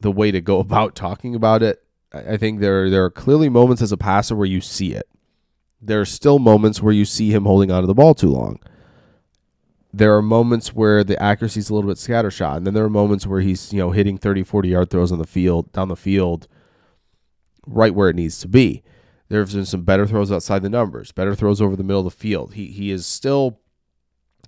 [0.00, 1.82] the way to go about talking about it.
[2.12, 5.08] I, think there there are clearly moments as a passer where you see it.
[5.80, 8.58] There are still moments where you see him holding onto the ball too long.
[9.92, 12.90] There are moments where the accuracy is a little bit scattershot, and then there are
[12.90, 15.96] moments where he's you know hitting 30, 40 yard throws on the field down the
[15.96, 16.48] field,
[17.66, 18.82] right where it needs to be.
[19.28, 22.18] There's been some better throws outside the numbers, better throws over the middle of the
[22.18, 22.54] field.
[22.54, 23.60] He he is still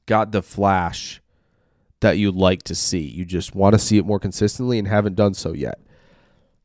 [0.06, 1.20] got the flash
[2.00, 3.00] that you'd like to see.
[3.00, 5.80] You just want to see it more consistently and haven't done so yet.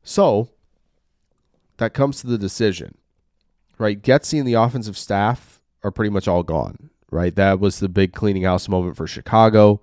[0.02, 0.50] So
[1.78, 2.96] that comes to the decision,
[3.78, 4.00] right?
[4.00, 7.34] Getsy and the offensive staff are pretty much all gone, right?
[7.34, 9.80] That was the big cleaning house moment for Chicago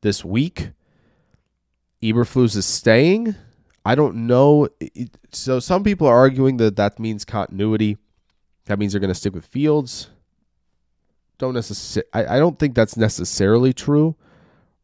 [0.00, 0.70] this week.
[2.02, 3.34] Eberflus is staying.
[3.84, 4.68] I don't know.
[5.32, 7.98] So some people are arguing that that means continuity.
[8.66, 10.08] That means they're going to stick with Fields.
[11.38, 12.08] Don't necessarily.
[12.12, 14.16] I, I don't think that's necessarily true,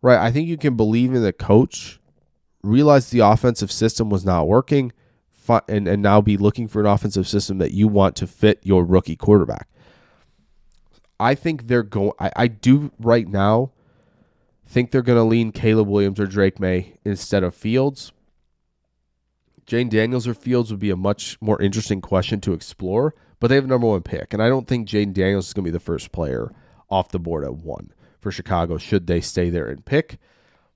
[0.02, 0.18] right?
[0.18, 1.98] I think you can believe in the coach,
[2.62, 4.92] realize the offensive system was not working,
[5.68, 8.84] and and now be looking for an offensive system that you want to fit your
[8.84, 9.68] rookie quarterback.
[11.18, 12.12] I think they're going.
[12.18, 13.70] I, do right now
[14.66, 18.12] think they're going to lean Caleb Williams or Drake Maye instead of Fields
[19.66, 23.54] Jayden Daniels or Fields would be a much more interesting question to explore, but they
[23.54, 24.32] have number one pick.
[24.32, 26.52] And I don't think Jayden Daniels is going to be the first player
[26.90, 30.18] off the board at one for Chicago, should they stay there and pick.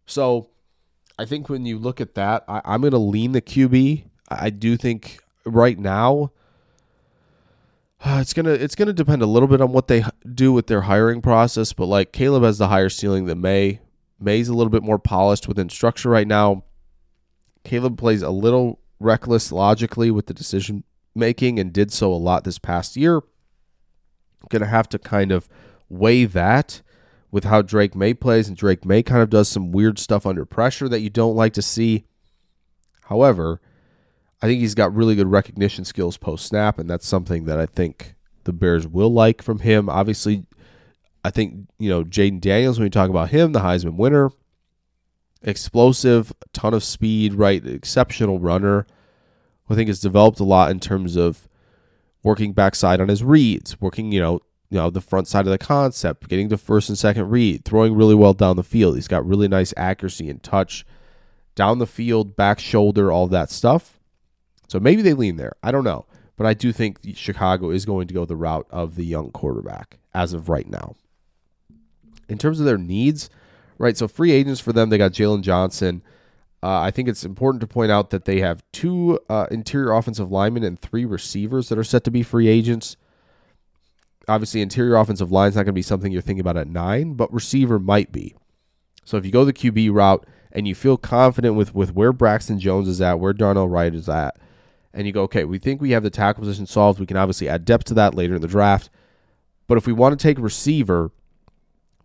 [0.06, 0.50] So
[1.18, 4.04] I think when you look at that, I, am going to lean the QB.
[4.28, 6.32] I do think right now.
[8.04, 11.22] It's gonna it's gonna depend a little bit on what they do with their hiring
[11.22, 13.80] process, but like Caleb has the higher ceiling than Maye.
[14.20, 16.64] Maye's a little bit more polished within structure right now.
[17.64, 20.84] Caleb plays a little reckless logically with the decision
[21.14, 23.22] making and did so a lot this past year.
[24.48, 25.48] Going to have to kind of
[25.88, 26.82] weigh that
[27.30, 30.44] with how Drake Maye plays, and Drake Maye kind of does some weird stuff under
[30.44, 32.04] pressure that you don't like to see.
[33.04, 33.60] However,
[34.42, 37.66] I think he's got really good recognition skills post snap, and that's something that I
[37.66, 39.88] think the Bears will like from him.
[39.88, 40.44] Obviously,
[41.24, 44.30] I think, you know, Jayden Daniels, when we talk about him, the Heisman winner,
[45.42, 47.66] explosive, ton of speed, right?
[47.66, 48.86] Exceptional runner.
[49.68, 51.48] I think has developed a lot in terms of
[52.22, 55.58] working backside on his reads, working, you know, you know, the front side of the
[55.58, 58.96] concept, getting the first and second read, throwing really well down the field.
[58.96, 60.84] He's got really nice accuracy and touch
[61.54, 63.95] down the field, back shoulder, all that stuff.
[64.68, 65.52] So maybe they lean there.
[65.62, 66.06] I don't know.
[66.36, 69.98] But I do think Chicago is going to go the route of the young quarterback
[70.14, 70.94] as of right now.
[72.28, 73.30] In terms of their needs,
[73.78, 73.96] right?
[73.96, 76.02] So free agents for them, they got Jaylon Johnson.
[76.62, 80.30] Uh, I think it's important to point out that they have two uh, interior offensive
[80.30, 82.96] linemen and three receivers that are set to be free agents.
[84.28, 87.14] Obviously, interior offensive line is not going to be something you're thinking about at nine,
[87.14, 88.34] but receiver might be.
[89.04, 92.58] So if you go the QB route and you feel confident with with where Braxton
[92.58, 94.36] Jones is at, where Darnell Wright is at,
[94.96, 96.98] and you go, okay, we think we have the tackle position solved.
[96.98, 98.88] We can obviously add depth to that later in the draft.
[99.66, 101.12] But if we want to take receiver,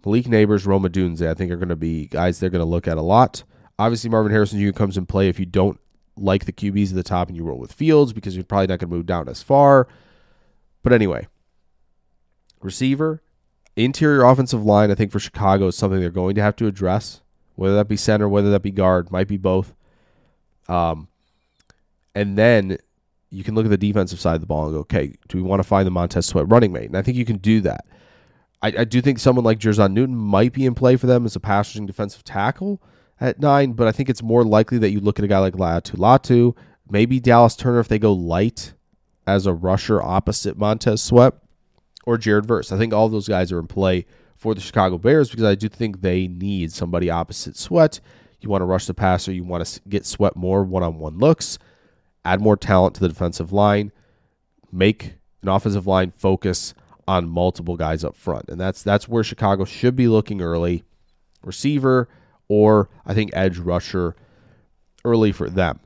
[0.05, 2.89] Malik Nabers, Rome Odunze, I think are going to be guys they're going to look
[2.89, 3.43] at a lot.
[3.79, 4.73] Obviously, Marvin Harrison Jr.
[4.73, 5.79] comes in play if you don't
[6.17, 8.79] like the QBs at the top and you roll with Fields because you're probably not
[8.79, 9.87] going to move down as far.
[10.83, 11.27] But anyway,
[12.61, 13.21] receiver,
[13.77, 17.21] interior offensive line, I think for Chicago is something they're going to have to address,
[17.55, 19.73] whether that be center, whether that be guard, might be both.
[20.67, 21.07] Um,
[22.15, 22.77] and then
[23.29, 25.43] you can look at the defensive side of the ball and go, okay, do we
[25.43, 26.87] want to find the Montez Sweat running mate?
[26.87, 27.85] And I think you can do that.
[28.61, 31.35] I, I do think someone like Jer'Zhan Newton might be in play for them as
[31.35, 32.81] a pass rushing defensive tackle
[33.19, 35.53] at nine, but I think it's more likely that you look at a guy like
[35.53, 36.57] Latu Latu,
[36.89, 38.73] maybe Dallas Turner if they go light
[39.25, 41.33] as a rusher opposite Montez Sweat,
[42.05, 42.71] or Jared Verse.
[42.71, 44.05] I think all those guys are in play
[44.35, 47.99] for the Chicago Bears because I do think they need somebody opposite Sweat.
[48.41, 51.19] You want to rush the passer, you want to get Sweat more one on one
[51.19, 51.59] looks,
[52.23, 53.91] add more talent to the defensive line,
[54.71, 56.73] make an offensive line focus
[57.07, 58.47] on multiple guys up front.
[58.49, 60.83] And that's that's where Chicago should be looking early.
[61.43, 62.07] Receiver
[62.47, 64.15] or I think edge rusher
[65.03, 65.79] early for them.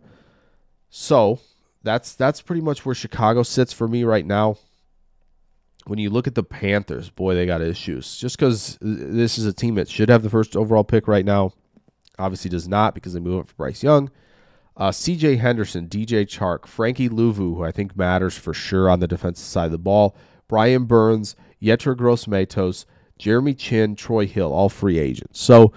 [0.89, 1.39] So,
[1.83, 4.57] that's that's pretty much where Chicago sits for me right now.
[5.85, 8.17] When you look at the Panthers, boy, they got issues.
[8.17, 11.53] Just cuz this is a team that should have the first overall pick right now.
[12.17, 14.09] Obviously, does not because they move up for Bryce Young.
[14.77, 15.37] Uh, C.J.
[15.37, 19.65] Henderson, DJ Chark, Frankie Luvu, who I think matters for sure on the defensive side
[19.65, 20.15] of the ball.
[20.47, 22.85] Brian Burns, Yetur Gross Matos,
[23.17, 25.39] Jeremy Chinn, Troy Hill, all free agents.
[25.39, 25.71] So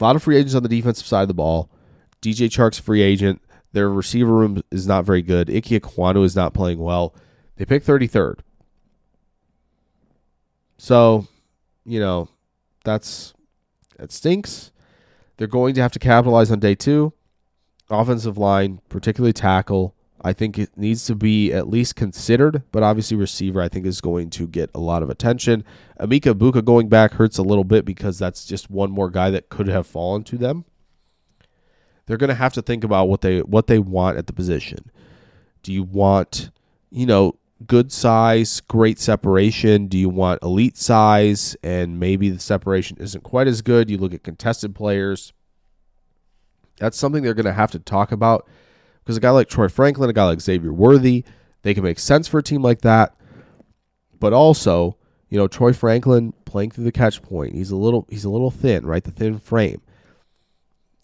[0.00, 1.70] a lot of free agents on the defensive side of the ball.
[2.20, 3.40] DJ Chark's free agent.
[3.72, 5.48] Their receiver room is not very good.
[5.48, 7.14] Ike Ekwonu is not playing well.
[7.56, 8.40] They pick 33rd.
[10.78, 11.26] So,
[11.84, 12.28] you know,
[12.84, 13.32] that's
[13.98, 14.72] that stinks.
[15.36, 17.12] They're going to have to capitalize on day two.
[17.88, 23.16] Offensive line, particularly tackle, I think it needs to be at least considered, but obviously
[23.16, 25.64] receiver I think is going to get a lot of attention.
[26.00, 29.50] Emeka Egbuka going back hurts a little bit because that's just one more guy that
[29.50, 30.64] could have fallen to them.
[32.06, 34.90] They're going to have to think about what they what they want at the position.
[35.62, 36.50] Do you want,
[36.90, 39.86] you know, good size, great separation?
[39.86, 43.90] Do you want elite size and maybe the separation isn't quite as good?
[43.90, 45.32] You look at contested players.
[46.78, 48.46] That's something they're going to have to talk about
[49.02, 51.24] because a guy like Troy Franklin, a guy like Xavier Worthy,
[51.62, 53.14] they can make sense for a team like that.
[54.18, 54.96] But also,
[55.28, 57.54] you know, Troy Franklin playing through the catch point.
[57.54, 59.04] He's a little he's a little thin, right?
[59.04, 59.80] The thin frame.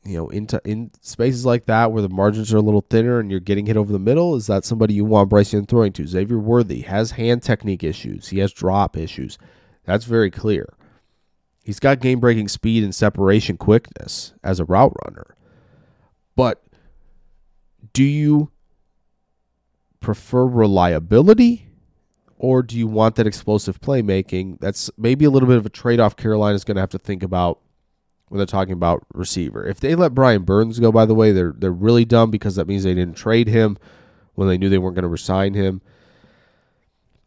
[0.05, 3.31] You know, into in spaces like that where the margins are a little thinner and
[3.31, 6.07] you're getting hit over the middle, is that somebody you want Bryce Young throwing to?
[6.07, 8.29] Xavier Worthy has hand technique issues.
[8.29, 9.39] He has drop issues.
[9.85, 10.75] That's very clear.
[11.63, 15.37] He's got game breaking speed and separation quickness as a route runner.
[16.37, 16.63] But
[17.93, 18.51] do you
[20.01, 21.67] prefer reliability
[22.39, 24.59] or do you want that explosive playmaking?
[24.61, 27.23] That's maybe a little bit of a trade off Carolina's going to have to think
[27.23, 27.61] about
[28.29, 29.67] when they're talking about receiver.
[29.67, 32.67] If they let Brian Burns go, by the way, they're they're really dumb because that
[32.67, 33.77] means they didn't trade him
[34.35, 35.83] when they knew they weren't going to resign him.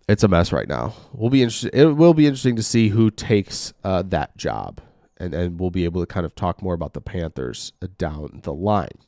[0.07, 0.93] It's a mess right now.
[1.13, 1.75] We'll be interested.
[1.75, 4.81] It will be interesting to see who takes uh, that job,
[5.17, 8.53] and and we'll be able to kind of talk more about the Panthers down the
[8.53, 8.99] line.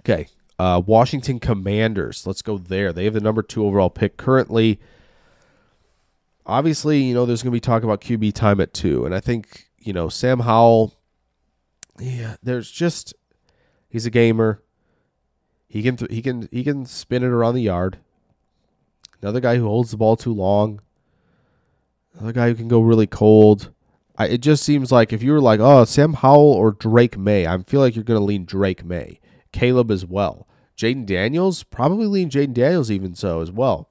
[0.00, 0.28] Okay,
[0.58, 2.26] uh, Washington Commanders.
[2.26, 2.92] Let's go there.
[2.92, 4.80] They have the number two overall pick currently.
[6.46, 9.04] Obviously, you know, there's going to be talk about QB time at two.
[9.04, 10.94] And I think, you know, Sam Howell,
[11.98, 13.14] yeah, there's just,
[13.88, 14.62] he's a gamer.
[15.66, 17.98] He can, he can, he can spin it around the yard.
[19.22, 20.80] Another guy who holds the ball too long.
[22.14, 23.72] Another guy who can go really cold.
[24.16, 27.46] I, it just seems like if you were like, oh, Sam Howell or Drake Maye,
[27.46, 29.20] I feel like you're going to lean Drake Maye.
[29.52, 30.48] Caleb as well.
[30.76, 33.88] Jayden Daniels, probably lean Jayden Daniels even so as well.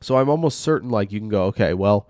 [0.00, 2.08] So I'm almost certain like you can go, okay, well,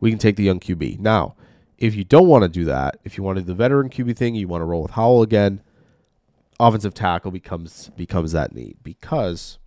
[0.00, 0.98] we can take the young QB.
[1.00, 1.34] Now,
[1.78, 4.16] if you don't want to do that, if you want to do the veteran QB
[4.16, 5.62] thing, you want to roll with Howell again,
[6.60, 9.58] offensive tackle becomes becomes that need because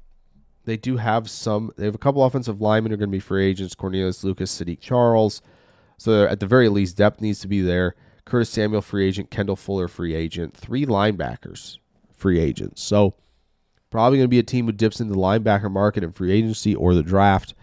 [0.63, 3.19] they do have some they have a couple offensive linemen who are going to be
[3.19, 5.41] free agents, Cornelius Lucas, Saahdiq Charles.
[5.97, 7.95] So at the very least, depth needs to be there.
[8.25, 9.29] Curtis Samuel, free agent.
[9.29, 10.55] Kendall Fuller, free agent.
[10.55, 11.77] Three linebackers
[12.15, 12.81] free agents.
[12.81, 13.13] So
[13.89, 16.73] probably going to be a team who dips into the linebacker market in free agency
[16.73, 17.53] or the draft.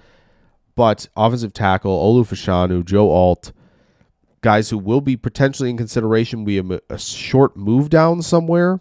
[0.75, 3.53] But offensive tackle, Olu Fashanu, Joe Alt,
[4.41, 6.47] guys who will be potentially in consideration.
[6.49, 8.81] Have a, a short move down somewhere,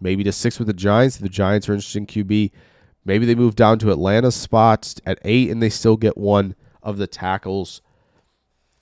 [0.00, 1.16] maybe to six with the Giants.
[1.16, 2.50] If the Giants are interested in QB,
[3.04, 6.98] maybe they move down to Atlanta spots at eight and they still get one of
[6.98, 7.80] the tackles.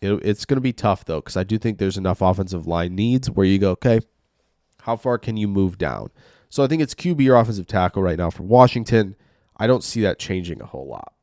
[0.02, 2.94] It, it's going to be tough though, because I do think there's enough offensive line
[2.94, 4.00] needs where you go, okay,
[4.82, 6.10] how far can you move down?
[6.50, 9.14] So I think it's QB or offensive tackle right now for Washington.
[9.56, 11.14] I don't see that changing a whole lot.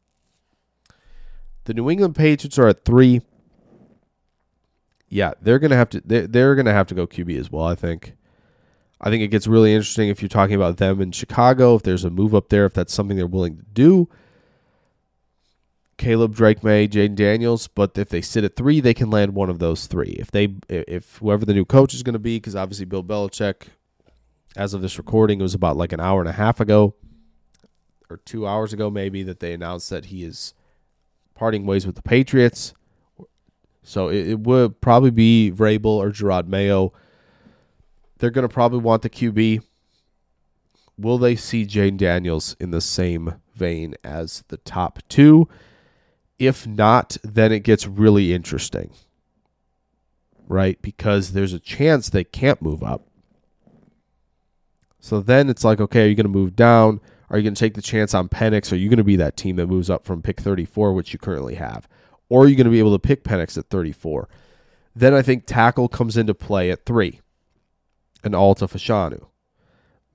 [1.66, 3.22] The New England Patriots are at three.
[5.10, 6.02] Yeah, they're gonna have to.
[6.06, 7.66] They're, they're gonna have to go QB as well.
[7.66, 8.16] I think.
[9.02, 11.76] I think it gets really interesting if you're talking about them in Chicago.
[11.76, 14.10] If there's a move up there, if that's something they're willing to do.
[16.00, 19.50] Caleb Drake Maye, Jayden Daniels, but if they sit at three, they can land one
[19.50, 20.16] of those three.
[20.18, 23.68] If they, if whoever the new coach is going to be, because obviously Bill Belichick,
[24.56, 26.95] as of this recording, it was about like an hour and a half ago,
[28.10, 30.54] or two hours ago maybe, that they announced that he is
[31.36, 32.74] parting ways with the Patriots.
[33.84, 36.93] So it, it would probably be Vrabel or Jerod Mayo.
[38.20, 39.64] They're going to probably want the QB.
[40.97, 45.50] Will they see Jayden Daniels in the same vein as the top two?
[46.40, 48.92] If not, then it gets really interesting.
[50.48, 50.82] Right?
[50.82, 53.06] Because there's a chance they can't move up.
[55.00, 57.00] So then it's like, okay, are you going to move down?
[57.30, 58.72] Are you going to take the chance on Penix?
[58.72, 61.20] Are you going to be that team that moves up from pick 34, which you
[61.20, 61.88] currently have?
[62.28, 64.28] Or are you going to be able to pick Penix at 34?
[64.96, 67.22] Then I think tackle comes into play at three,
[68.24, 69.28] and Olu Fashanu.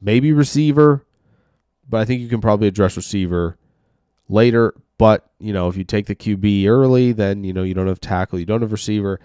[0.01, 1.07] Maybe receiver,
[1.89, 3.57] but I think you can probably address receiver
[4.29, 4.75] later.
[4.99, 8.01] But, you know, if you take the QB early, then, you know, you don't have
[8.01, 9.21] tackle, you don't have receiver.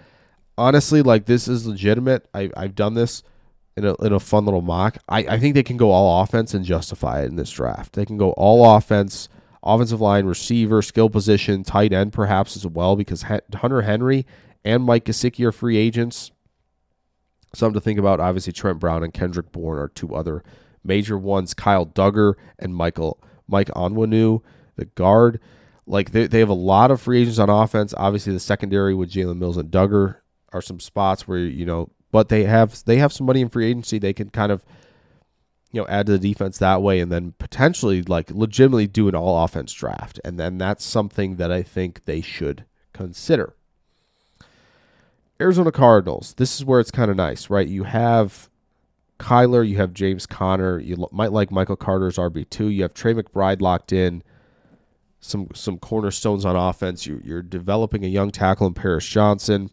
[0.58, 2.28] honestly, like this is legitimate.
[2.34, 3.22] I, I've done this
[3.76, 4.98] in a, in a fun little mock.
[5.08, 7.94] I, I think they can go all offense and justify it in this draft.
[7.94, 9.28] They can go all offense,
[9.62, 14.26] offensive line, receiver, skill position, tight end, perhaps as well, because Hunter Henry
[14.64, 16.30] and Mike Gesicki are free agents.
[17.54, 18.20] Something to think about.
[18.20, 20.44] Obviously, Trent Brown and Kendrick Bourne are two other
[20.84, 21.54] major ones.
[21.54, 24.42] Kyle Dugger and Michael Mike Onwenu,
[24.76, 25.40] the guard.
[25.90, 27.92] Like they, they have a lot of free agents on offense.
[27.96, 30.16] Obviously, the secondary with Jalen Mills and Dugger
[30.52, 33.66] are some spots where you know, but they have they have some money in free
[33.66, 33.98] agency.
[33.98, 34.64] They can kind of
[35.72, 39.16] you know add to the defense that way, and then potentially like legitimately do an
[39.16, 43.54] all offense draft, and then that's something that I think they should consider.
[45.40, 46.34] Arizona Cardinals.
[46.34, 47.66] This is where it's kind of nice, right?
[47.66, 48.48] You have
[49.18, 52.68] Kyler, you have James Conner, you might like Michael Carter's RB two.
[52.68, 54.22] You have Trey McBride locked in,
[55.20, 57.06] some some cornerstones on offense.
[57.06, 59.70] You, you're developing a young tackle in Paris Johnson.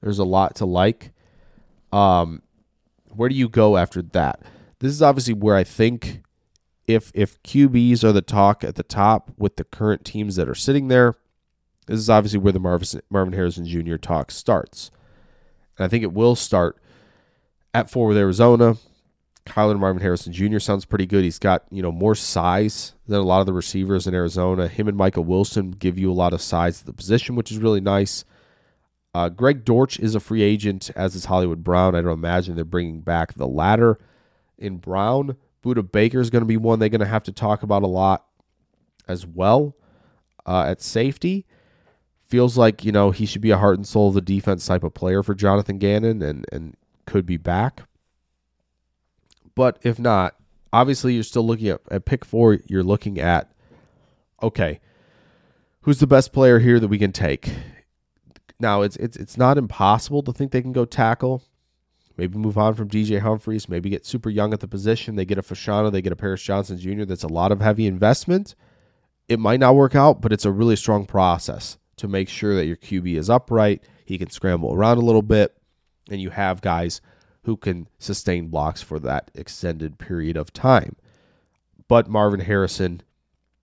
[0.00, 1.12] There's a lot to like.
[1.92, 2.42] Um,
[3.08, 4.40] where do you go after that?
[4.78, 6.22] This is obviously where I think
[6.86, 10.54] if if QBs are the talk at the top with the current teams that are
[10.54, 11.16] sitting there,
[11.86, 13.96] this is obviously where the Marvin, Marvin Harrison Jr.
[13.96, 14.90] talk starts.
[15.78, 16.78] And I think it will start
[17.74, 18.76] at four with Arizona.
[19.46, 20.58] Kyler Marvin Harrison Jr.
[20.58, 21.24] sounds pretty good.
[21.24, 24.68] He's got, you know, more size than a lot of the receivers in Arizona.
[24.68, 27.58] Him and Michael Wilson give you a lot of size at the position, which is
[27.58, 28.24] really nice.
[29.14, 31.94] Uh, Greg Dortch is a free agent, as is Hollywood Brown.
[31.94, 33.98] I don't imagine they're bringing back the latter
[34.58, 35.36] in Brown.
[35.64, 37.86] Budda Baker is going to be one they're going to have to talk about a
[37.86, 38.26] lot
[39.08, 39.74] as well
[40.44, 41.46] uh, at safety
[42.28, 44.84] feels like you know he should be a heart and soul of the defense type
[44.84, 46.76] of player for Jonathan Gannon and and
[47.06, 47.82] could be back.
[49.56, 50.36] But if not,
[50.72, 52.58] obviously you're still looking at, at pick four.
[52.66, 53.50] You're looking at
[54.40, 54.78] okay,
[55.80, 57.52] who's the best player here that we can take?
[58.60, 61.42] Now it's it's it's not impossible to think they can go tackle.
[62.16, 63.68] Maybe move on from DJ Humphries.
[63.68, 65.16] Maybe get super young at the position.
[65.16, 65.92] They get a Fashanu.
[65.92, 67.04] They get a Paris Johnson Jr.
[67.04, 68.54] That's a lot of heavy investment.
[69.28, 72.66] It might not work out, but it's a really strong process to make sure that
[72.66, 73.82] your QB is upright.
[74.04, 75.56] He can scramble around a little bit,
[76.10, 77.02] and you have guys
[77.46, 80.96] who can sustain blocks for that extended period of time.
[81.86, 83.02] But Marvin Harrison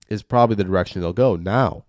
[0.08, 1.36] is probably the direction they'll go.
[1.36, 1.84] Now,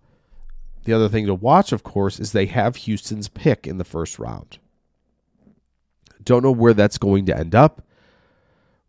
[0.84, 4.18] the other thing to watch, of course, is they have Houston's pick in the first
[4.18, 4.58] round.
[6.22, 7.80] Don't know where that's going to end up.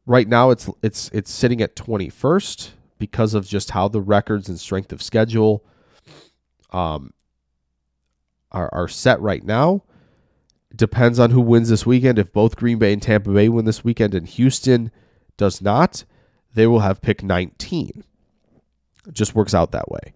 [0.06, 4.60] Right now, it's it's it's sitting at 21st because of just how the records and
[4.60, 5.64] strength of schedule
[6.72, 7.14] um,
[8.52, 9.84] are, are set right now.
[10.78, 12.20] Depends on who wins this weekend.
[12.20, 14.92] If both Green Bay and Tampa Bay win this weekend and Houston
[15.36, 16.06] does not,
[16.54, 18.04] they will have pick 19.
[19.08, 20.14] It just works out that way.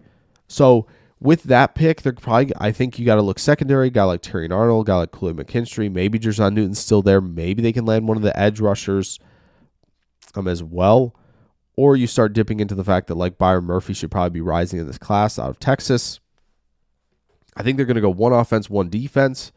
[0.47, 0.86] So
[1.20, 3.89] with that pick, they're probably I think you got to look secondary.
[3.89, 7.22] Guy like Terrion Arnold, guy like Kool-Aid McKinstry, maybe Jer'Zhan Newton's still there.
[7.22, 9.20] Maybe they can land one of the edge rushers
[10.36, 11.16] um, as well.
[11.78, 14.80] Or you start dipping into the fact that like Byron Murphy should probably be rising
[14.80, 16.20] in this class out of Texas.
[17.55, 19.51] I think they're going to go one offense, one defense,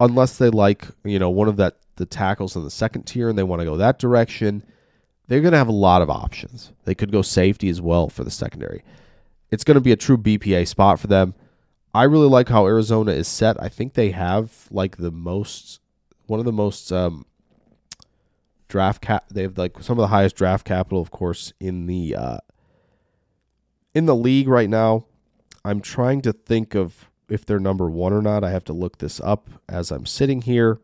[0.00, 3.38] unless they like you know one of that the tackles in the second tier and
[3.38, 4.62] they want to go that direction.
[5.28, 6.72] They're going to have a lot of options.
[6.84, 8.84] They could go safety as well for the secondary.
[9.50, 11.34] It's going to be a true BPA spot for them.
[11.92, 13.60] I really like how Arizona is set.
[13.60, 15.80] I think they have like the most
[16.26, 17.24] one of the most um,
[18.68, 19.24] draft cap.
[19.30, 22.38] They have like some of the highest draft capital, of course, in the uh,
[23.94, 25.06] in the league right now.
[25.64, 28.44] I'm trying to think of if they're number one or not.
[28.44, 30.80] I have to look this up as I'm sitting here,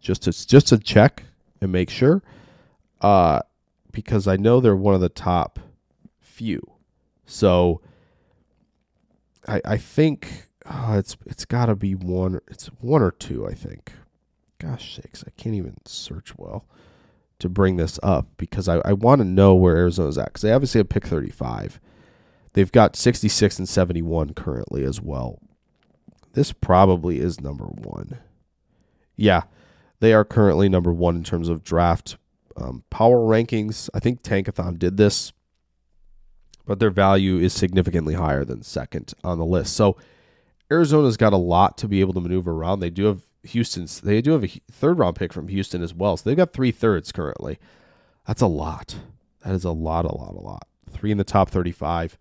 [0.00, 1.24] just to just to check
[1.60, 2.22] and make sure,
[3.00, 3.40] uh,
[3.92, 5.58] because I know they're one of the top
[6.20, 6.60] few.
[7.26, 7.80] So
[9.46, 12.40] I I think uh, it's it's got to be one.
[12.48, 13.46] It's one or two.
[13.46, 13.92] I think.
[14.58, 16.64] Gosh sakes, I can't even search well
[17.40, 20.52] to bring this up because I, I want to know where Arizona's at because they
[20.52, 21.80] obviously have pick 35.
[22.52, 25.40] They've got 66 and 71 currently as well.
[26.32, 28.18] This probably is number one.
[29.16, 29.42] Yeah,
[30.00, 32.16] they are currently number one in terms of draft
[32.56, 33.88] um, power rankings.
[33.94, 35.32] I think Tankathon did this,
[36.66, 39.74] but their value is significantly higher than second on the list.
[39.74, 39.96] So
[40.70, 42.80] Arizona's got a lot to be able to maneuver around.
[42.80, 44.00] They do have Houston's.
[44.00, 46.16] They do have a third round pick from Houston as well.
[46.16, 47.58] So they've got three thirds currently.
[48.26, 48.96] That's a lot.
[49.44, 50.66] That is a lot, a lot, a lot.
[50.90, 52.16] Three in the top 35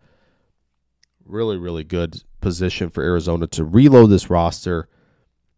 [1.25, 4.87] really, really good position for Arizona to reload this roster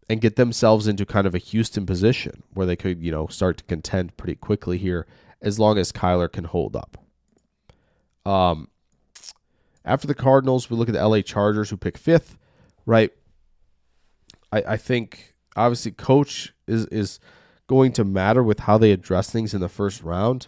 [0.09, 3.57] and get themselves into kind of a Houston position where they could, you know, start
[3.57, 5.07] to contend pretty quickly here
[5.41, 6.97] as long as Kyler can hold up.
[8.25, 8.69] Um,
[9.85, 12.37] after the Cardinals, we look at the LA Chargers who pick fifth,
[12.85, 13.11] right?
[14.51, 17.19] I, I think Obviously, coach is is
[17.67, 20.47] going to matter with how they address things in the first round.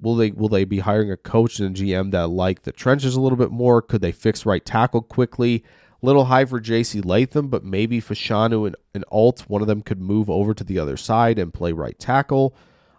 [0.00, 3.16] Will they will they be hiring a coach and a GM that like the trenches
[3.16, 3.82] a little bit more?
[3.82, 5.64] Could they fix right tackle quickly?
[6.00, 10.00] Little high for JC Latham, but maybe Fashanu and, and Alt, one of them could
[10.00, 12.54] move over to the other side and play right tackle.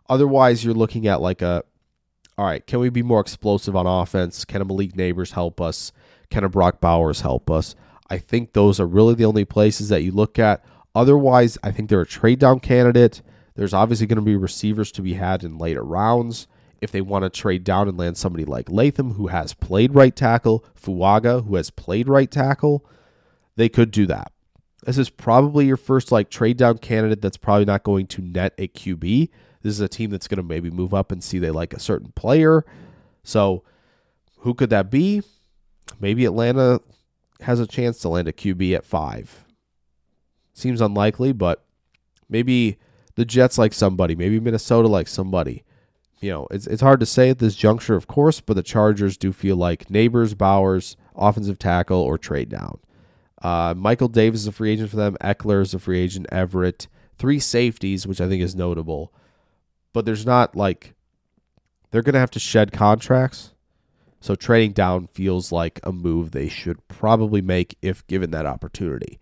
[0.09, 1.63] Otherwise, you're looking at like a
[2.37, 4.45] all right, can we be more explosive on offense?
[4.45, 5.91] Can a Malik Nabers help us?
[6.29, 7.75] Can a Brock Bowers help us?
[8.09, 10.63] I think those are really the only places that you look at.
[10.95, 13.21] Otherwise, I think they're a trade down candidate.
[13.55, 16.47] There's obviously going to be receivers to be had in later rounds.
[16.81, 20.15] If they want to trade down and land somebody like Latham, who has played right
[20.15, 22.85] tackle, Fuaga, who has played right tackle,
[23.55, 24.31] they could do that.
[24.85, 28.53] This is probably your first like trade down candidate that's probably not going to net
[28.57, 29.29] a QB.
[29.61, 31.79] This is a team that's going to maybe move up and see they like a
[31.79, 32.65] certain player.
[33.23, 33.63] So,
[34.39, 35.21] who could that be?
[35.99, 36.79] Maybe Atlanta
[37.41, 39.45] has a chance to land a QB at five.
[40.53, 41.65] Seems unlikely, but
[42.29, 42.77] maybe
[43.15, 44.15] the Jets like somebody.
[44.15, 45.63] Maybe Minnesota like somebody.
[46.21, 49.17] You know, it's it's hard to say at this juncture, of course, but the Chargers
[49.17, 52.79] do feel like Nabers, Bowers, offensive tackle, or trade down.
[53.41, 55.15] Uh, Michael Davis is a free agent for them.
[55.21, 56.27] Ekeler is a free agent.
[56.29, 59.13] Everett, three safeties, which I think is notable.
[59.93, 60.93] But there's not like
[61.91, 63.53] they're going to have to shed contracts.
[64.21, 69.19] So trading down feels like a move they should probably make if given that opportunity.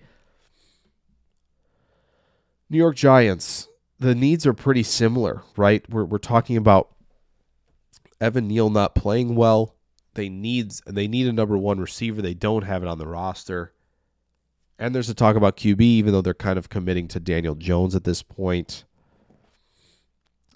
[2.69, 3.67] New York Giants,
[3.99, 5.87] the needs are pretty similar, right?
[5.89, 6.89] We're, we're talking about
[8.21, 9.75] Evan Neal not playing well.
[10.13, 12.21] They need they need a number one receiver.
[12.21, 13.73] They don't have it on the roster.
[14.79, 17.95] And there's a talk about QB, even though they're kind of committing to Daniel Jones
[17.95, 18.83] at this point.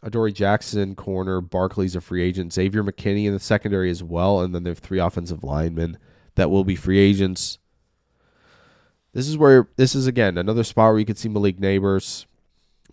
[0.03, 1.41] Adoree Jackson, corner.
[1.41, 2.53] Barkley's a free agent.
[2.53, 4.41] Xavier McKinney in the secondary as well.
[4.41, 5.97] And then they have three offensive linemen
[6.35, 7.59] that will be free agents.
[9.13, 12.25] This is where this is again another spot where you could see Malik Nabers.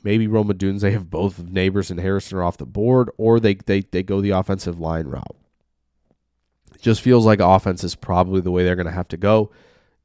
[0.02, 3.80] Maybe Rome Odunze have both Nabers and Harrison are off the board, or they they
[3.80, 5.36] they go the offensive line route.
[6.74, 9.50] It just feels like offense is probably the way they're going to have to go.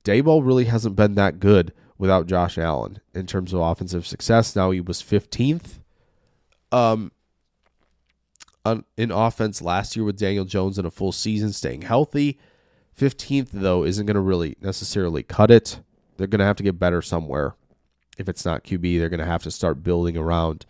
[0.03, 4.55] Daboll really hasn't been that good without Josh Allen in terms of offensive success.
[4.55, 5.79] Now he was 15th
[6.73, 7.11] um,
[8.97, 12.39] in offense last year with Daniel Jones in a full season, staying healthy.
[12.99, 15.79] 15th, though, isn't going to really necessarily cut it.
[16.17, 17.55] They're going to have to get better somewhere.
[18.17, 20.65] If it's not QB, they're going to have to start building around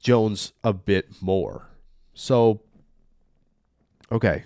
[0.00, 1.68] Jones a bit more.
[2.14, 2.60] So,
[4.12, 4.44] okay,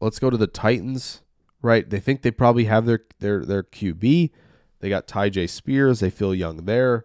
[0.00, 1.22] let's go to the Titans.
[1.60, 4.30] Right, they think they probably have their their their QB.
[4.80, 6.00] They got Tyjae Spears.
[6.00, 7.04] They feel young there.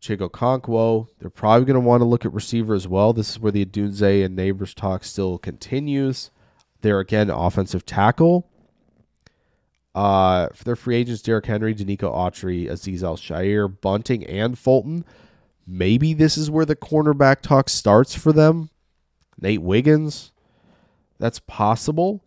[0.00, 1.08] Chig Okonkwo.
[1.18, 3.12] They're probably going to want to look at receiver as well.
[3.12, 6.30] This is where the Odunze and Nabers talk still continues.
[6.82, 8.49] They're again offensive tackle.
[9.94, 15.04] Uh, for their free agents, Derrick Henry, Denico Autry, Aziz Al-Shaair, Bunting, and Fulton.
[15.66, 18.70] Maybe this is where the cornerback talk starts for them.
[19.40, 20.32] Nate Wiggins.
[21.18, 22.24] That's possible.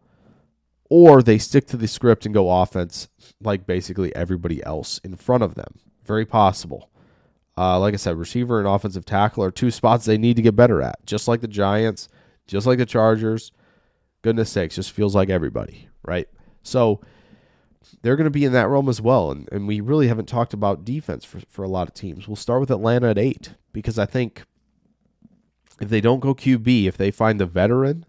[0.90, 3.08] Or they stick to the script and go offense
[3.42, 5.80] like basically everybody else in front of them.
[6.06, 6.90] Very possible.
[7.58, 10.56] Uh, like I said, receiver and offensive tackle are two spots they need to get
[10.56, 12.10] better at, just like the Giants,
[12.48, 13.52] just like the Chargers.
[14.22, 16.28] Goodness sakes, just feels like everybody, right?
[16.64, 17.02] So
[18.02, 19.32] they're going to be in that realm as well.
[19.32, 22.28] And, and we really haven't talked about defense for, for a lot of teams.
[22.28, 24.44] We'll start with Atlanta at eight because I think
[25.80, 28.06] if they don't go QB, if they find the veteran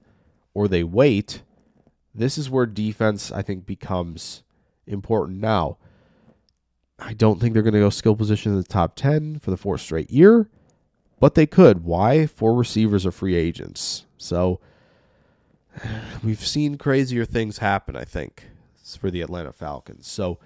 [0.53, 1.43] or they wait,
[2.15, 4.43] this is where defense, I think, becomes
[4.87, 5.79] important now.
[6.99, 9.57] I don't think they're going to go skill position in the top 10 for the
[9.57, 10.49] fourth straight year,
[11.19, 11.85] but they could.
[11.85, 12.27] Why?
[12.27, 14.07] Four receivers are free agents.
[14.17, 14.61] So
[16.25, 18.49] we've seen crazier things happen, I think,
[18.85, 20.07] for the Atlanta Falcons.
[20.07, 20.39] So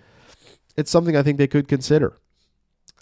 [0.77, 2.17] it's something I think they could consider.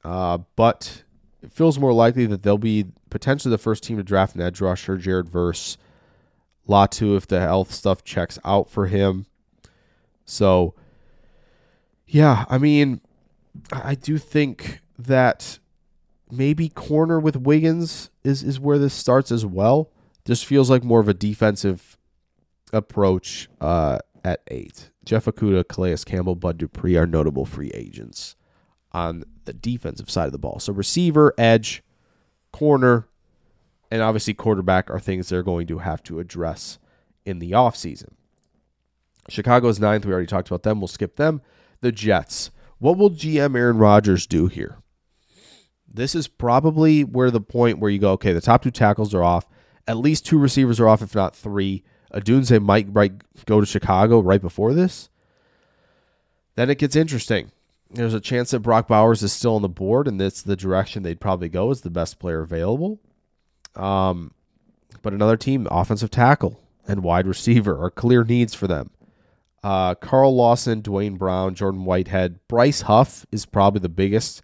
[0.04, 1.02] Uh, but
[1.42, 4.60] it feels more likely that they'll be potentially the first team to draft an edge
[4.60, 5.76] rusher, Jared Verse.
[6.68, 9.26] Latu, if the health stuff checks out for him.
[10.24, 10.74] So,
[12.06, 13.00] yeah, I mean,
[13.72, 15.58] I do think that
[16.30, 19.90] maybe corner with Wiggins is is where this starts as well.
[20.24, 21.96] Just feels like more of a defensive
[22.72, 24.90] approach uh, at eight.
[25.06, 28.36] Jeff Okudah, Calais Campbell, Bud Dupree are notable free agents
[28.92, 30.58] on the defensive side of the ball.
[30.58, 31.82] So receiver, edge,
[32.52, 33.08] corner,
[33.90, 36.78] and obviously quarterback are things they're going to have to address
[37.24, 38.10] in the offseason.
[39.28, 40.04] Chicago's ninth.
[40.04, 40.80] We already talked about them.
[40.80, 41.40] We'll skip them.
[41.80, 42.50] The Jets.
[42.78, 44.78] What will GM Aaron Rodgers do here?
[45.86, 49.22] This is probably where the point where you go, okay, the top two tackles are
[49.22, 49.46] off.
[49.86, 51.84] At least two receivers are off, if not three.
[52.16, 53.12] Odunze might right,
[53.44, 55.10] go to Chicago right before this.
[56.54, 57.52] Then it gets interesting.
[57.90, 61.02] there's a chance that Brock Bowers is still on the board, and that's the direction
[61.02, 62.98] they'd probably go as the best player available.
[63.74, 64.32] Um,
[65.02, 68.90] but another team, offensive tackle and wide receiver, are clear needs for them.
[69.62, 74.42] Uh, Carl Lawson, Duane Brown, Jordan Whitehead, Bryce Huff is probably the biggest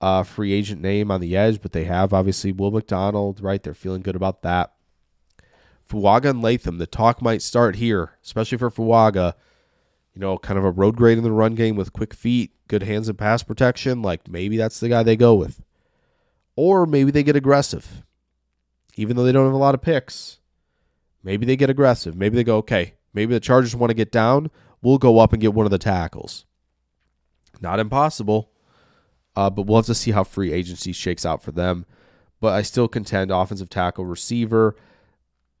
[0.00, 3.62] uh, free agent name on the edge, but they have obviously Will McDonald, right?
[3.62, 4.72] They're feeling good about that.
[5.90, 9.34] Fuaga and Latham, the talk might start here, especially for Fuaga.
[10.14, 12.82] You know, kind of a road grade in the run game with quick feet, good
[12.82, 14.02] hands and pass protection.
[14.02, 15.62] Like maybe that's the guy they go with.
[16.56, 18.02] Or maybe they get aggressive.
[18.96, 20.40] Even though they don't have a lot of picks,
[21.22, 22.16] maybe they get aggressive.
[22.16, 24.50] Maybe they go, okay, maybe the Chargers want to get down.
[24.82, 26.44] We'll go up and get one of the tackles.
[27.60, 28.50] Not impossible,
[29.36, 31.86] uh, but we'll have to see how free agency shakes out for them.
[32.40, 34.76] But I still contend offensive tackle, receiver.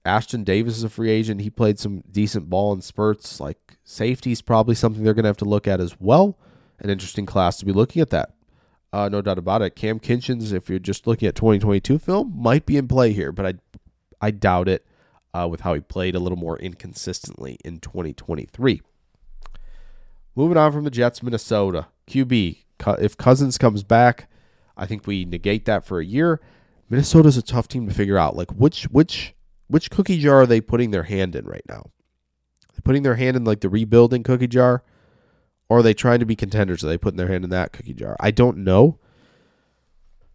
[0.04, 1.40] Ashtyn Davis is a free agent.
[1.42, 3.40] He played some decent ball in spurts.
[3.40, 6.38] Like safety is probably something they're going to have to look at as well.
[6.78, 8.34] An interesting class to be looking at that.
[8.92, 9.76] Uh, no doubt about it.
[9.76, 13.46] Cam Kinchens, if you're just looking at 2022 film, might be in play here, but
[13.46, 13.54] I,
[14.20, 14.86] I doubt it
[15.32, 18.80] uh, with how he played a little more inconsistently in 2023.
[20.34, 22.64] Moving on from the Jets, Minnesota QB.
[22.98, 24.28] If Cousins comes back,
[24.76, 26.40] I think we negate that for a year.
[26.88, 28.36] Minnesota's a tough team to figure out.
[28.36, 29.34] Like which which
[29.70, 31.90] which cookie jar are they putting their hand in right now?
[32.72, 34.82] They're putting their hand in like the rebuilding cookie jar,
[35.68, 36.82] or are they trying to be contenders?
[36.82, 38.16] Are they putting their hand in that cookie jar?
[38.18, 38.98] I don't know.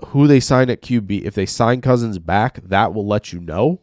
[0.08, 3.82] Who they sign at QB, if they sign Cousins back, that will let you know.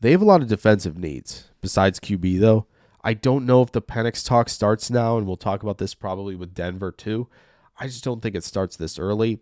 [0.00, 2.66] They have a lot of defensive needs besides QB, though.
[3.02, 6.34] I don't know if the Penix talk starts now, and we'll talk about this probably
[6.34, 7.28] with Denver too.
[7.78, 9.40] I just don't think it starts this early,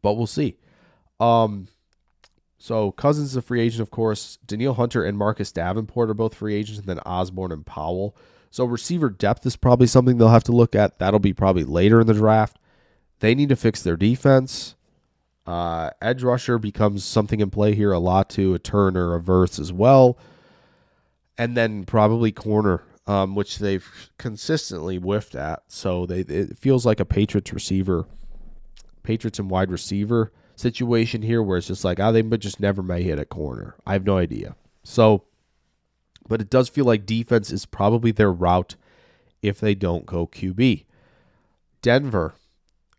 [0.00, 0.58] but we'll see.
[1.18, 1.68] Um,
[2.58, 4.38] so Cousins is a free agent, of course.
[4.44, 8.16] Danielle Hunter and Marcus Davenport are both free agents, and then Osborne and Powell.
[8.50, 10.98] So receiver depth is probably something they'll have to look at.
[10.98, 12.58] That'll be probably later in the draft.
[13.20, 14.74] They need to fix their defense.
[15.46, 18.54] Uh, edge rusher becomes something in play here a lot too.
[18.54, 20.18] A Turner, a Verse as well,
[21.38, 23.86] and then probably corner, um, which they've
[24.18, 25.62] consistently whiffed at.
[25.68, 28.06] So they it feels like a Patriots receiver,
[29.02, 33.02] Patriots and wide receiver situation here, where it's just like oh they just never may
[33.02, 33.76] hit a corner.
[33.86, 34.56] I have no idea.
[34.84, 35.24] So,
[36.28, 38.76] but it does feel like defense is probably their route
[39.42, 40.84] if they don't go QB.
[41.80, 42.34] Denver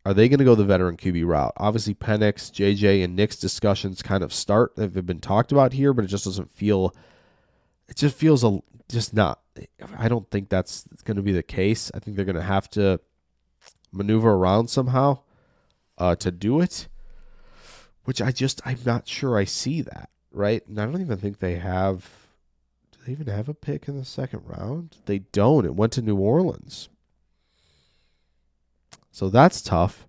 [0.05, 1.53] are they going to go the veteran QB route?
[1.57, 4.75] Obviously, Penix, JJ, and Nick's discussions kind of start.
[4.75, 6.95] They've been talked about here, but it just doesn't feel.
[7.87, 9.39] It just feels a just not.
[9.97, 11.91] I don't think that's going to be the case.
[11.93, 13.01] I think they're going to have to
[13.91, 15.19] maneuver around somehow
[15.97, 16.87] uh, to do it.
[18.09, 21.37] Which I just I'm not sure I see that right, and I don't even think
[21.37, 22.09] they have.
[22.91, 24.97] Do they even have a pick in the second round?
[25.05, 25.63] They don't.
[25.63, 26.89] It went to New Orleans.
[29.11, 30.07] So that's tough.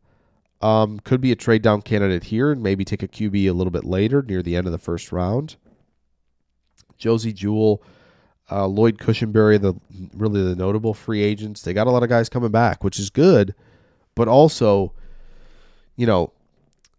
[0.62, 3.70] Um, could be a trade down candidate here and maybe take a QB a little
[3.70, 5.56] bit later near the end of the first round.
[6.96, 7.82] Josey Jewell,
[8.50, 9.74] uh, Lloyd Cushenberry, the
[10.14, 11.60] really the notable free agents.
[11.60, 13.54] They got a lot of guys coming back, which is good,
[14.14, 14.94] but also,
[15.96, 16.32] you know,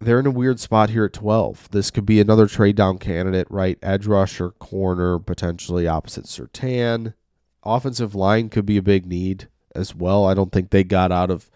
[0.02, 1.70] they're in a weird spot here at 12.
[1.72, 3.78] This could be another trade down candidate, right?
[3.82, 7.14] Edge rusher, corner, potentially opposite Surtain.
[7.64, 10.26] Offensive line could be a big need as well.
[10.26, 11.50] I don't think they got out of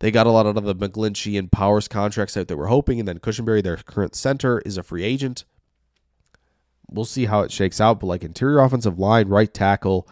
[0.00, 2.98] they got a lot out of the McGlinchey and Powers contracts that they were hoping,
[2.98, 5.44] and then Cushenberry, their current center, is a free agent.
[6.88, 10.08] We'll see how it shakes out, but like interior offensive line, right tackle,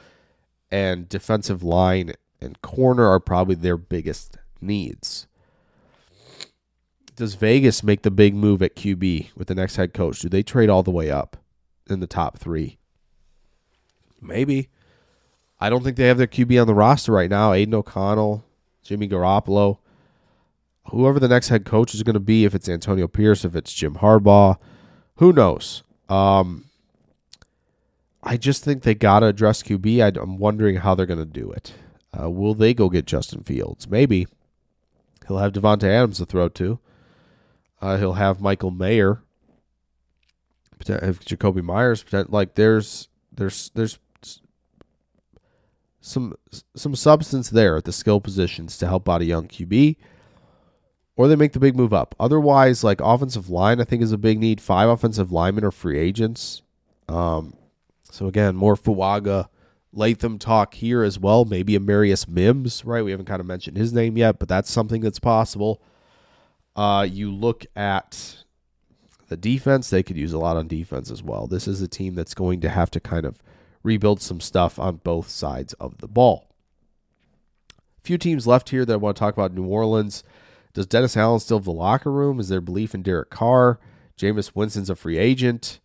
[0.71, 5.28] and defensive line and corner are probably their biggest needs.
[7.19, 10.21] Does Vegas make the big move at QB with the next head coach?
[10.21, 11.37] Do they trade all the way up
[11.91, 12.79] in the top three?
[14.23, 14.69] Maybe.
[15.59, 17.53] I don't think they have their QB on the roster right now.
[17.53, 18.45] Aidan O'Connell,
[18.85, 19.79] Jimmy Garoppolo,
[20.91, 23.73] whoever the next head coach is going to be, if it's Antonio Pierce, if it's
[23.73, 24.57] Jim Harbaugh,
[25.17, 25.83] who knows?
[26.09, 26.67] Um,
[28.23, 30.05] I just think they got to address QB.
[30.05, 31.73] I, am wondering how they're going to do it.
[32.17, 33.89] Uh, will they go get Justin Fields?
[33.89, 34.29] Maybe.
[35.27, 36.79] He'll have Davante Adams to throw to.
[37.81, 39.23] Uh, he'll have Michael Mayer.
[40.87, 42.05] Have Jakobi Meyers.
[42.13, 43.99] Like there's there's there's
[46.01, 46.35] some
[46.75, 49.97] some substance there at the skill positions to help out a young QB,
[51.17, 52.15] or they make the big move up.
[52.19, 54.61] Otherwise, like offensive line, I think is a big need.
[54.61, 56.63] Five offensive linemen are free agents.
[57.09, 57.55] Um,
[58.11, 59.49] so again, more Fuaga,
[59.93, 61.45] Latham talk here as well.
[61.45, 63.05] Maybe a Marius Mims, right?
[63.05, 65.83] We haven't kind of mentioned his name yet, but that's something that's possible.
[66.79, 68.45] Uh, you look at
[69.27, 71.49] the defense; they could use a lot on defense as well.
[71.49, 73.43] This is a team that's going to have to kind of
[73.83, 76.55] rebuild some stuff on both sides of the ball.
[77.73, 79.53] A few teams left here that I want to talk about.
[79.53, 80.23] New Orleans.
[80.73, 82.39] Does Dennis Allen still have the locker room?
[82.39, 83.81] Is there belief in Derek Carr?
[84.17, 85.81] Jameis Winston's a free agent.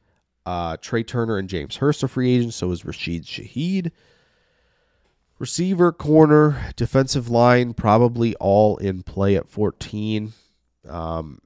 [0.45, 2.57] Uh, Trai Turner and James Hurst are free agents.
[2.57, 3.91] So is Rashid Shaheed.
[5.39, 10.33] Receiver, corner, defensive line, probably all in play at 14.
[10.87, 11.39] Um,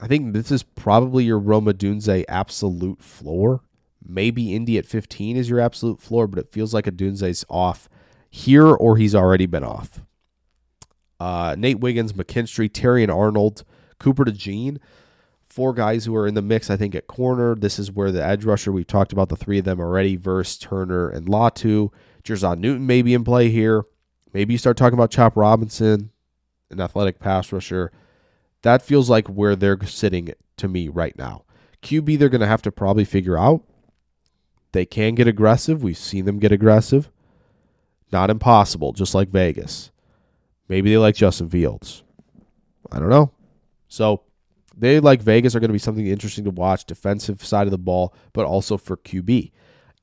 [0.00, 3.62] I think this is probably your Rome Odunze absolute floor.
[4.06, 7.88] Maybe Indy at 15 is your absolute floor, but it feels like Odunze's off
[8.30, 10.00] here or he's already been off.
[11.18, 13.64] Uh, Nate Wiggins, McKinstry, Terrion Arnold,
[13.98, 14.78] Cooper DeJean,
[15.48, 17.56] four guys who are in the mix, I think, at corner.
[17.56, 20.56] This is where the edge rusher, we've talked about the three of them already, Verse,
[20.56, 21.90] Turner, and Latu.
[22.22, 23.84] Jer'Zhan Newton may be in play here.
[24.32, 26.10] Maybe you start talking about Chop Robinson,
[26.70, 27.90] an athletic pass rusher.
[28.62, 31.44] That feels like where they're sitting to me right now.
[31.82, 33.62] QB, they're going to have to probably figure out.
[34.72, 35.82] They can get aggressive.
[35.82, 37.10] We've seen them get aggressive.
[38.12, 39.90] Not impossible, just like Vegas.
[40.68, 42.02] Maybe they like Justin Fields.
[42.90, 43.32] I don't know.
[43.88, 44.22] So
[44.76, 47.78] they like Vegas are going to be something interesting to watch, defensive side of the
[47.78, 49.52] ball, but also for QB.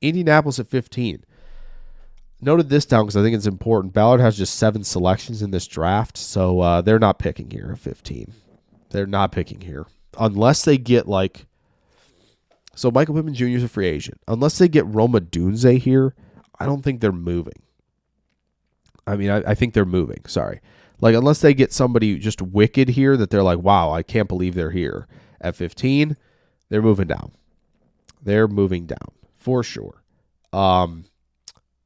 [0.00, 1.24] Indianapolis at 15.
[2.40, 3.94] Noted this down because I think it's important.
[3.94, 7.78] Ballard has just seven selections in this draft, so uh, they're not picking here at
[7.78, 8.32] 15.
[8.96, 9.84] They're not picking here
[10.18, 11.44] unless they get like.
[12.74, 13.48] So Michael Pittman Jr.
[13.48, 14.18] is a free agent.
[14.26, 16.14] Unless they get Rome Odunze here,
[16.58, 17.60] I don't think they're moving.
[19.06, 20.22] I mean, I, I think they're moving.
[20.26, 20.60] Sorry.
[20.98, 24.54] Like, unless they get somebody just wicked here that they're like, wow, I can't believe
[24.54, 25.06] they're here.
[25.42, 26.16] At 15,
[26.70, 27.32] they're moving down.
[28.22, 30.02] They're moving down for sure.
[30.54, 31.04] Um,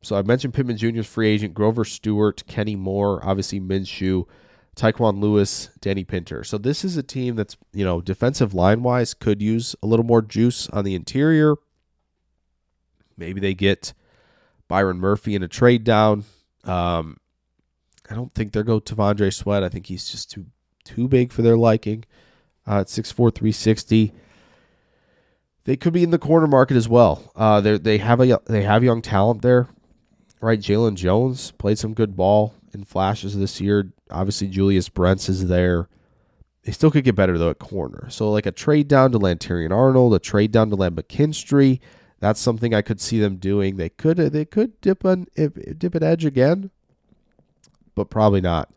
[0.00, 4.26] so I mentioned Pittman Jr.'s free agent, Grover Stewart, Kenny Moore, obviously Minshew,
[4.76, 6.44] Tyquan Lewis, Danny Pinter.
[6.44, 10.04] So this is a team that's, you know, defensive line wise could use a little
[10.04, 11.56] more juice on the interior.
[13.16, 13.92] Maybe they get
[14.68, 16.24] Byron Murphy in a trade down.
[16.64, 17.18] Um,
[18.08, 19.62] I don't think they'll go T'Vondre Sweat.
[19.62, 20.46] I think he's just too
[20.84, 22.04] too big for their liking.
[22.66, 24.12] Uh, at 6'4", 360.
[25.64, 27.32] They could be in the corner market as well.
[27.36, 29.68] Uh, they they have a they have young talent there,
[30.40, 30.58] right?
[30.58, 33.92] Jaylon Jones played some good ball in flashes this year.
[34.10, 35.88] Obviously, Julius Brents is there.
[36.64, 38.08] They still could get better though at corner.
[38.10, 41.80] So like a trade down to Lanterian Arnold, a trade down to Lamb McKinstry.
[42.18, 43.76] That's something I could see them doing.
[43.76, 46.70] They could they could dip an dip an edge again,
[47.94, 48.70] but probably not.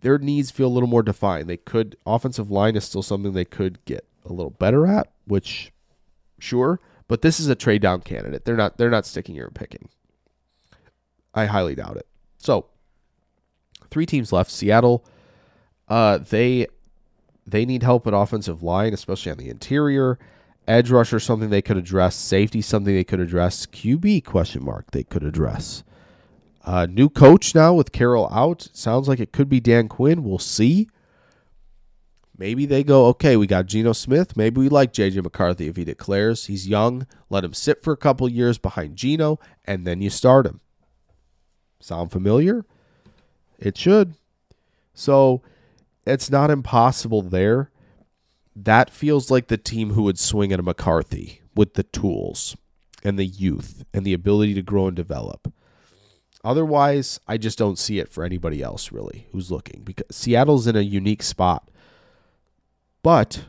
[0.00, 1.48] Their needs feel a little more defined.
[1.48, 5.72] They could offensive line is still something they could get a little better at, which
[6.38, 8.44] sure, but this is a trade down candidate.
[8.44, 9.88] They're not they're not sticking here and picking.
[11.34, 12.06] I highly doubt it.
[12.38, 12.66] So,
[13.94, 14.50] three teams left.
[14.50, 15.04] Seattle,
[15.88, 16.66] uh, they
[17.46, 20.18] they need help at offensive line, especially on the interior.
[20.66, 22.16] Edge rusher something they could address.
[22.16, 23.66] Safety something they could address.
[23.66, 25.84] QB question mark they could address.
[26.64, 28.68] Uh, new coach now with Carroll out.
[28.72, 30.24] Sounds like it could be Dan Quinn.
[30.24, 30.88] We'll see.
[32.36, 34.36] Maybe they go, okay, we got Geno Smith.
[34.36, 37.06] Maybe we like JJ McCarthy if he declares he's young.
[37.30, 40.60] Let him sit for a couple years behind Geno, and then you start him.
[41.78, 42.64] Sound familiar?
[43.64, 44.14] It should.
[44.92, 45.42] So
[46.06, 47.70] it's not impossible there.
[48.54, 52.56] That feels like the team who would swing at a McCarthy with the tools
[53.02, 55.52] and the youth and the ability to grow and develop.
[56.44, 60.76] Otherwise, I just don't see it for anybody else really who's looking because Seattle's in
[60.76, 61.70] a unique spot.
[63.02, 63.44] But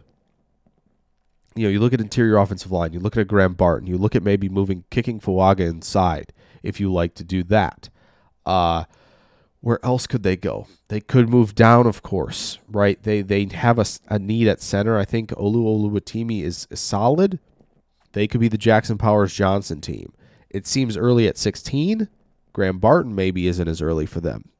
[1.55, 3.97] you know, you look at interior offensive line, you look at a Graham Barton, you
[3.97, 6.32] look at maybe moving kicking Fuaga inside
[6.63, 7.89] if you like to do that.
[8.45, 8.86] Uh
[9.66, 10.68] where else could they go?
[10.89, 13.01] They could move down, of course, right?
[13.01, 14.95] They they have a, a need at center.
[14.95, 17.39] I think Olu Oluwatimi is, solid.
[18.11, 20.13] They could be the Jackson Powers Johnson team.
[20.51, 22.07] It seems early at 16.
[22.53, 24.51] Graham Barton maybe isn't as early for them.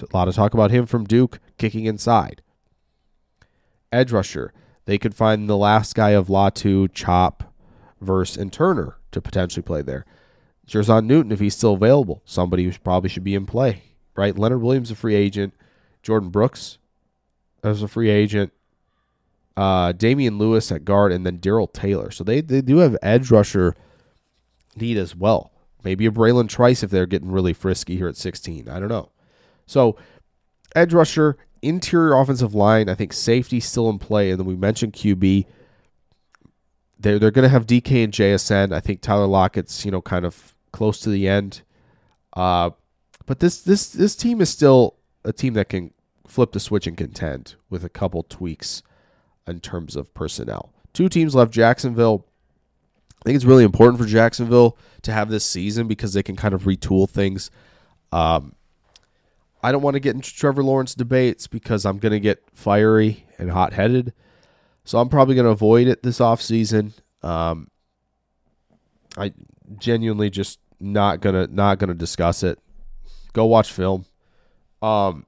[0.00, 2.40] a lot of talk about him from Duke kicking inside.
[3.92, 4.54] Edge rusher.
[4.86, 7.52] They could find the last guy of Latu, Chop,
[8.00, 10.06] Verse, and Turner to potentially play there.
[10.66, 13.82] Jer'Zhan Newton, if he's still available, somebody who probably should be in play
[14.16, 14.36] right?
[14.36, 15.54] Leonard Williams, a free agent.
[16.02, 16.78] Jordyn Brooks
[17.62, 18.52] as a free agent.
[19.56, 22.10] Uh, Damien Lewis at guard, and then Darrell Taylor.
[22.10, 23.74] So they, they do have edge rusher
[24.76, 25.50] need as well.
[25.82, 28.68] Maybe a Bralen Trice if they're getting really frisky here at 16.
[28.68, 29.10] I don't know.
[29.66, 29.96] So
[30.74, 34.30] edge rusher, interior offensive line, I think safety still in play.
[34.30, 35.46] And then we mentioned QB.
[36.98, 38.72] They're, they're going to have DK and JSN.
[38.72, 41.62] I think Tyler Lockett's, you know, kind of close to the end.
[42.32, 42.70] Uh,
[43.26, 45.92] but this this this team is still a team that can
[46.26, 48.82] flip the switch and contend with a couple tweaks
[49.46, 50.72] in terms of personnel.
[50.92, 52.26] Two teams left Jacksonville.
[53.22, 56.54] I think it's really important for Jacksonville to have this season because they can kind
[56.54, 57.50] of retool things.
[58.12, 58.54] Um,
[59.62, 63.26] I don't want to get into Trevor Lawrence debates because I'm going to get fiery
[63.38, 64.12] and hot headed.
[64.84, 66.92] So I'm probably going to avoid it this offseason.
[67.22, 67.68] Um,
[69.16, 69.32] I
[69.78, 72.58] genuinely just not gonna not gonna discuss it.
[73.36, 74.06] Go watch film.
[74.80, 75.26] Um,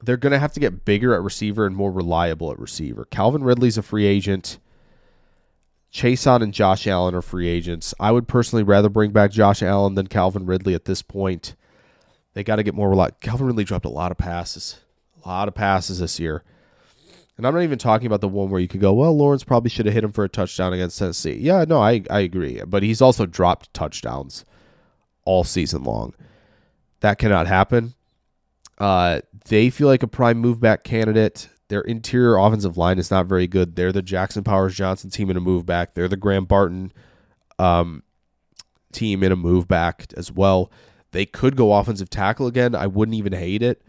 [0.00, 3.04] they're gonna have to get bigger at receiver and more reliable at receiver.
[3.04, 4.60] Calvin Ridley's a free agent.
[5.92, 7.94] Chaisson and Josh Allen are free agents.
[7.98, 11.56] I would personally rather bring back Josh Allen than Calvin Ridley at this point.
[12.34, 13.16] They got to get more reliable.
[13.20, 14.78] Calvin Ridley dropped a lot of passes,
[15.24, 16.44] a lot of passes this year.
[17.36, 19.68] And I'm not even talking about the one where you could go, well, Lawrence probably
[19.68, 21.38] should have hit him for a touchdown against Tennessee.
[21.40, 22.62] Yeah, no, I, I agree.
[22.64, 24.44] But he's also dropped touchdowns
[25.24, 26.14] all season long.
[27.02, 27.94] That cannot happen.
[28.78, 31.48] Uh, they feel like a prime move back candidate.
[31.68, 33.74] Their interior offensive line is not very good.
[33.74, 35.94] They're the Jackson Powers Johnson team in a move back.
[35.94, 36.92] They're the Graham Barton
[37.58, 38.04] um,
[38.92, 40.70] team in a move back as well.
[41.10, 42.74] They could go offensive tackle again.
[42.74, 43.82] I wouldn't even hate it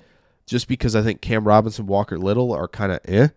[0.47, 3.27] just because I think Cam Robinson, Walker Little are kind of eh.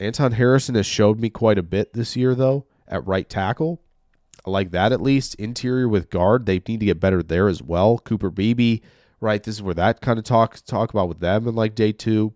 [0.00, 3.80] Anton Harrison has showed me quite a bit this year, though, at right tackle.
[4.46, 5.34] Like that at least.
[5.34, 7.98] Interior with guard, they need to get better there as well.
[7.98, 8.80] Cooper Beebe,
[9.20, 9.42] right?
[9.42, 12.32] This is where that kind of talk talk about with them in like day two.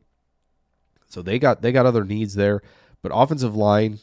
[1.09, 2.63] So they got they got other needs there,
[3.03, 4.01] but offensive line,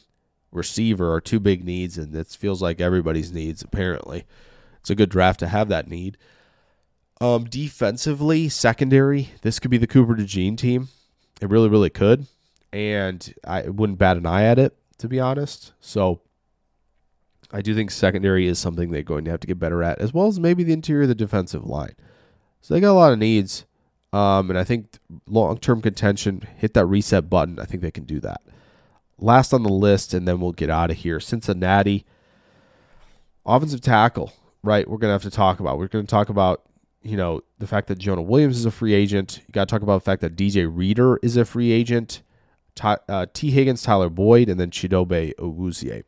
[0.52, 3.62] receiver are two big needs, and it feels like everybody's needs.
[3.62, 4.24] Apparently,
[4.80, 6.16] it's a good draft to have that need.
[7.20, 10.88] Um, defensively, secondary, this could be the Cooper DeJean team.
[11.40, 12.26] It really, really could.
[12.72, 15.72] And I wouldn't bat an eye at it, to be honest.
[15.80, 16.20] So
[17.50, 20.12] I do think secondary is something they're going to have to get better at, as
[20.12, 21.94] well as maybe the interior of the defensive line.
[22.60, 23.64] So they got a lot of needs.
[24.12, 27.58] Um, and I think long term contention, hit that reset button.
[27.58, 28.42] I think they can do that.
[29.18, 31.20] Last on the list, and then we'll get out of here.
[31.20, 32.04] Cincinnati,
[33.44, 34.32] offensive tackle,
[34.62, 34.88] right?
[34.88, 35.78] We're going to have to talk about.
[35.78, 36.62] We're going to talk about
[37.02, 39.40] you know, the fact that Jonah Williams is a free agent.
[39.46, 42.22] You got to talk about the fact that DJ Reader is a free agent.
[42.74, 46.04] T, uh, Tee Higgins, Tyler Boyd, and then Chidobe Awuzie.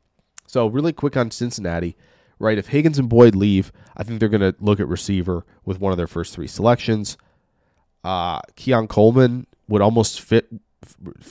[0.50, 1.96] So really quick on Cincinnati,
[2.40, 2.58] right?
[2.58, 5.92] If Higgins and Boyd leave, I think they're going to look at receiver with one
[5.92, 7.16] of their first three selections.
[8.02, 10.52] Uh, Keon Coleman would almost fit,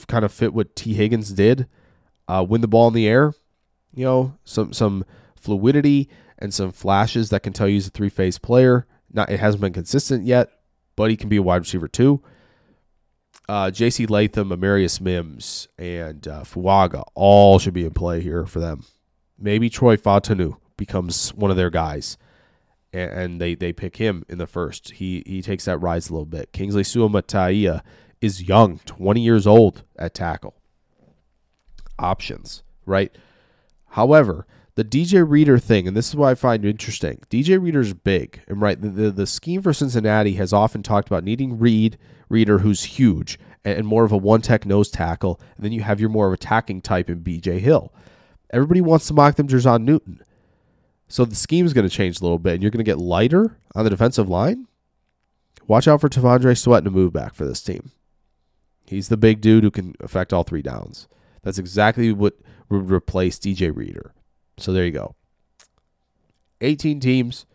[0.06, 0.94] kind of fit what T.
[0.94, 1.66] Higgins did.
[2.28, 3.34] Uh, win the ball in the air,
[3.92, 5.04] you know, some some
[5.34, 6.08] fluidity
[6.38, 8.86] and some flashes that can tell you he's a three phase player.
[9.12, 10.48] Not it hasn't been consistent yet,
[10.94, 12.22] but he can be a wide receiver too.
[13.48, 14.06] Uh, J.C.
[14.06, 18.84] Latham, Amarius Mims, and uh, Fuaga all should be in play here for them.
[19.40, 22.18] Maybe Troy Fautanu becomes one of their guys,
[22.92, 24.92] and, and, they they pick him in the first.
[24.92, 26.52] He he takes that rise a little bit.
[26.52, 27.82] Kingsley Suamataia
[28.20, 30.54] is young, 20 years old at tackle.
[31.98, 33.14] Options, right?
[33.90, 37.20] However, the DJ Reader thing, and this is what I find interesting.
[37.28, 41.24] DJ Reader's big, and right, the, the, the scheme for Cincinnati has often talked about
[41.24, 45.64] needing Reed Reader, who's huge and, and more of a one tech nose tackle, and
[45.64, 47.92] then you have your more of attacking type in BJ Hill.
[48.52, 50.22] Everybody wants to mock them Jer'Zhan Newton,
[51.08, 52.98] so the scheme is going to change a little bit, and you're going to get
[52.98, 54.66] lighter on the defensive line.
[55.66, 57.90] Watch out for T'Vondre Sweat to move back for this team.
[58.86, 61.06] He's the big dude who can affect all three downs.
[61.42, 62.34] That's exactly what
[62.68, 64.12] would replace DJ Reader.
[64.58, 65.14] So there you go.
[66.60, 67.46] 18 teams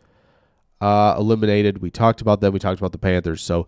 [0.82, 1.82] uh, eliminated.
[1.82, 2.54] We talked about them.
[2.54, 3.42] We talked about the Panthers.
[3.42, 3.68] So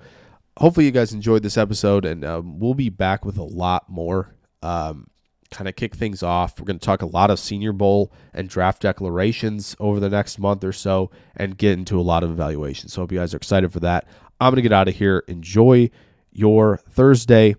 [0.58, 4.36] hopefully you guys enjoyed this episode, and um, we'll be back with a lot more.
[4.62, 5.10] Um,
[5.52, 6.60] kind of kick things off.
[6.60, 10.40] We're going to talk a lot of Senior Bowl and draft declarations over the next
[10.40, 12.94] month or so, and get into a lot of evaluations.
[12.94, 14.08] So hope you guys are excited for that.
[14.40, 15.24] I'm going to get out of here.
[15.28, 15.90] Enjoy
[16.32, 17.56] your Thursday.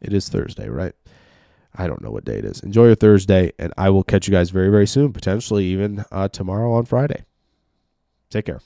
[0.00, 0.94] It is Thursday, right?
[1.74, 2.60] I don't know what day it is.
[2.60, 6.28] Enjoy your Thursday, and I will catch you guys very, very soon, potentially even uh,
[6.28, 7.24] tomorrow on Friday.
[8.30, 8.60] Take care.